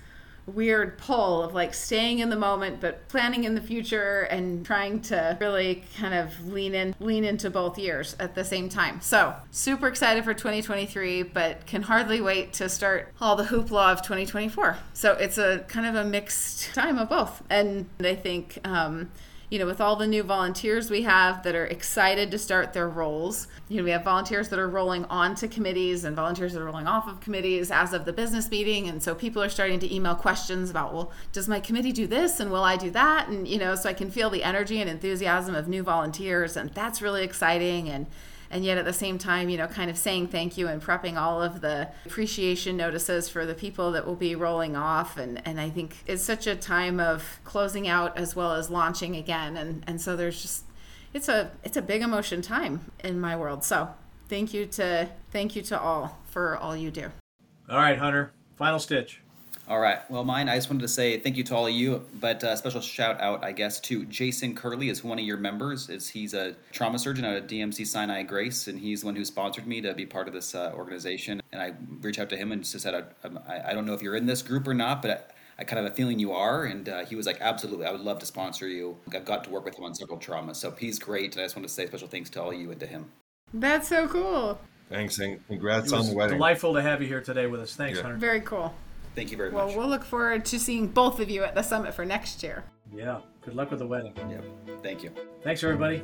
weird 0.47 0.97
pull 0.97 1.41
of 1.43 1.53
like 1.53 1.73
staying 1.73 2.19
in 2.19 2.29
the 2.29 2.35
moment 2.35 2.79
but 2.79 3.07
planning 3.07 3.43
in 3.45 3.55
the 3.55 3.61
future 3.61 4.21
and 4.23 4.65
trying 4.65 5.01
to 5.01 5.37
really 5.41 5.83
kind 5.97 6.13
of 6.13 6.47
lean 6.47 6.75
in 6.75 6.95
lean 6.99 7.23
into 7.23 7.49
both 7.49 7.77
years 7.77 8.15
at 8.19 8.35
the 8.35 8.43
same 8.43 8.69
time. 8.69 9.01
So 9.01 9.33
super 9.51 9.87
excited 9.87 10.23
for 10.23 10.33
2023 10.33 11.23
but 11.23 11.65
can 11.65 11.81
hardly 11.81 12.21
wait 12.21 12.53
to 12.53 12.69
start 12.69 13.13
all 13.19 13.35
the 13.35 13.45
hoopla 13.45 13.91
of 13.91 14.01
2024 14.01 14.77
so 14.93 15.13
it's 15.13 15.37
a 15.37 15.65
kind 15.67 15.85
of 15.85 15.95
a 15.95 16.07
mixed 16.07 16.73
time 16.73 16.97
of 16.97 17.09
both. 17.09 17.41
And 17.49 17.87
i 17.99 18.15
think 18.15 18.59
um, 18.63 19.09
you 19.55 19.59
know, 19.59 19.65
with 19.65 19.79
all 19.79 19.95
the 19.95 20.05
new 20.05 20.21
volunteers 20.21 20.89
we 20.89 21.03
have 21.03 21.41
that 21.43 21.55
are 21.55 21.65
excited 21.67 22.29
to 22.29 22.37
start 22.37 22.73
their 22.73 22.89
roles. 22.89 23.47
You 23.69 23.77
know, 23.77 23.85
we 23.85 23.91
have 23.91 24.03
volunteers 24.03 24.49
that 24.49 24.59
are 24.59 24.67
rolling 24.67 25.05
onto 25.05 25.47
committees 25.47 26.03
and 26.03 26.13
volunteers 26.13 26.51
that 26.51 26.61
are 26.61 26.65
rolling 26.65 26.87
off 26.87 27.07
of 27.07 27.21
committees 27.21 27.71
as 27.71 27.93
of 27.93 28.03
the 28.03 28.11
business 28.11 28.51
meeting. 28.51 28.89
And 28.89 29.01
so 29.01 29.15
people 29.15 29.41
are 29.41 29.47
starting 29.47 29.79
to 29.79 29.95
email 29.95 30.13
questions 30.13 30.69
about, 30.69 30.93
well, 30.93 31.13
does 31.31 31.47
my 31.47 31.61
committee 31.61 31.93
do 31.93 32.05
this 32.05 32.41
and 32.41 32.51
will 32.51 32.65
I 32.65 32.75
do 32.75 32.91
that? 32.91 33.29
And, 33.29 33.47
you 33.47 33.57
know, 33.57 33.75
so 33.75 33.87
I 33.87 33.93
can 33.93 34.11
feel 34.11 34.29
the 34.29 34.43
energy 34.43 34.81
and 34.81 34.89
enthusiasm 34.89 35.55
of 35.55 35.69
new 35.69 35.83
volunteers. 35.83 36.57
And 36.57 36.71
that's 36.71 37.01
really 37.01 37.23
exciting. 37.23 37.87
And, 37.87 38.07
and 38.49 38.63
yet 38.63 38.77
at 38.77 38.85
the 38.85 38.93
same 38.93 39.17
time, 39.17 39.49
you 39.49 39.57
know, 39.57 39.67
kind 39.67 39.89
of 39.89 39.97
saying 39.97 40.27
thank 40.27 40.57
you 40.57 40.67
and 40.67 40.81
prepping 40.81 41.17
all 41.17 41.41
of 41.41 41.61
the 41.61 41.89
appreciation 42.05 42.77
notices 42.77 43.29
for 43.29 43.45
the 43.45 43.53
people 43.53 43.91
that 43.91 44.05
will 44.05 44.15
be 44.15 44.35
rolling 44.35 44.75
off. 44.75 45.17
And, 45.17 45.41
and 45.45 45.59
I 45.59 45.69
think 45.69 45.97
it's 46.07 46.23
such 46.23 46.47
a 46.47 46.55
time 46.55 46.99
of 46.99 47.39
closing 47.43 47.87
out 47.87 48.17
as 48.17 48.35
well 48.35 48.53
as 48.53 48.69
launching 48.69 49.15
again. 49.15 49.57
And, 49.57 49.83
and 49.87 49.99
so 49.99 50.15
there's 50.15 50.41
just, 50.41 50.65
it's 51.13 51.29
a, 51.29 51.51
it's 51.63 51.77
a 51.77 51.81
big 51.81 52.01
emotion 52.01 52.41
time 52.41 52.91
in 53.03 53.19
my 53.19 53.35
world. 53.35 53.63
So 53.63 53.89
thank 54.29 54.53
you 54.53 54.65
to, 54.67 55.09
thank 55.31 55.55
you 55.55 55.61
to 55.63 55.79
all 55.79 56.19
for 56.25 56.57
all 56.57 56.75
you 56.75 56.91
do. 56.91 57.11
All 57.69 57.77
right, 57.77 57.97
Hunter, 57.97 58.31
final 58.55 58.79
stitch. 58.79 59.21
All 59.67 59.79
right. 59.79 59.99
Well, 60.11 60.23
mine, 60.23 60.47
I 60.47 60.55
just 60.55 60.69
wanted 60.69 60.81
to 60.81 60.87
say 60.87 61.17
thank 61.19 61.37
you 61.37 61.43
to 61.45 61.55
all 61.55 61.65
of 61.65 61.73
you, 61.73 62.05
but 62.19 62.43
a 62.43 62.51
uh, 62.51 62.55
special 62.55 62.81
shout 62.81 63.19
out, 63.19 63.43
I 63.43 63.51
guess, 63.51 63.79
to 63.81 64.05
Jason 64.05 64.53
Curley 64.53 64.89
is 64.89 65.03
one 65.03 65.17
of 65.17 65.25
your 65.25 65.37
members. 65.37 65.89
Is 65.89 66.07
He's 66.07 66.35
a 66.35 66.55
trauma 66.71 66.99
surgeon 66.99 67.25
at 67.25 67.47
DMC 67.47 67.87
Sinai 67.87 68.21
Grace, 68.21 68.67
and 68.67 68.79
he's 68.79 69.01
the 69.01 69.07
one 69.07 69.15
who 69.15 69.25
sponsored 69.25 69.65
me 69.65 69.81
to 69.81 69.95
be 69.95 70.05
part 70.05 70.27
of 70.27 70.35
this 70.35 70.53
uh, 70.53 70.71
organization. 70.75 71.41
And 71.51 71.61
I 71.61 71.73
reached 72.01 72.19
out 72.19 72.29
to 72.29 72.37
him 72.37 72.51
and 72.51 72.63
just 72.63 72.79
said, 72.79 73.07
I, 73.23 73.69
I, 73.69 73.73
don't 73.73 73.87
know 73.87 73.93
if 73.93 74.03
you're 74.03 74.15
in 74.15 74.27
this 74.27 74.43
group 74.43 74.67
or 74.67 74.75
not, 74.75 75.01
but 75.01 75.11
I, 75.57 75.61
I 75.61 75.63
kind 75.63 75.79
of 75.79 75.85
have 75.85 75.93
a 75.93 75.95
feeling 75.95 76.19
you 76.19 76.31
are. 76.31 76.65
And 76.65 76.87
uh, 76.87 77.05
he 77.05 77.15
was 77.15 77.25
like, 77.25 77.41
absolutely, 77.41 77.87
I 77.87 77.91
would 77.91 78.01
love 78.01 78.19
to 78.19 78.25
sponsor 78.27 78.67
you. 78.67 78.95
I've 79.15 79.25
got 79.25 79.45
to 79.45 79.49
work 79.49 79.65
with 79.65 79.79
him 79.79 79.85
on 79.85 79.95
several 79.95 80.19
traumas. 80.19 80.57
So 80.57 80.71
he's 80.77 80.99
great. 80.99 81.33
And 81.33 81.41
I 81.41 81.45
just 81.45 81.55
want 81.55 81.67
to 81.67 81.73
say 81.73 81.87
special 81.87 82.07
thanks 82.07 82.29
to 82.31 82.41
all 82.43 82.51
of 82.51 82.59
you 82.59 82.69
and 82.69 82.79
to 82.81 82.85
him. 82.85 83.05
That's 83.51 83.87
so 83.87 84.07
cool. 84.07 84.59
Thanks, 84.89 85.17
and 85.17 85.45
congrats 85.47 85.91
It 85.91 85.95
on 85.95 86.05
the 86.05 86.13
wedding. 86.13 86.37
delightful 86.37 86.75
to 86.75 86.81
have 86.83 87.01
you 87.01 87.07
here 87.07 87.21
today 87.21 87.47
with 87.47 87.61
us. 87.61 87.75
Thanks, 87.75 87.97
Yeah. 87.97 88.03
Hunter. 88.03 88.17
Very 88.17 88.41
cool. 88.41 88.75
Thank 89.15 89.31
you 89.31 89.37
very 89.37 89.49
Well, 89.49 89.67
much. 89.67 89.75
Well, 89.75 89.87
we'll 89.87 89.89
look 89.89 90.03
forward 90.03 90.45
to 90.45 90.59
seeing 90.59 90.87
both 90.87 91.19
of 91.19 91.29
you 91.29 91.43
at 91.43 91.55
the 91.55 91.61
summit 91.63 91.93
for 91.93 92.05
next 92.05 92.43
year. 92.43 92.63
Yeah. 92.93 93.19
Good 93.43 93.55
luck 93.55 93.69
with 93.71 93.79
the 93.79 93.87
wedding. 93.87 94.13
Yeah. 94.29 94.41
Thank 94.83 95.03
you. 95.03 95.11
Thanks, 95.43 95.63
everybody. 95.63 96.03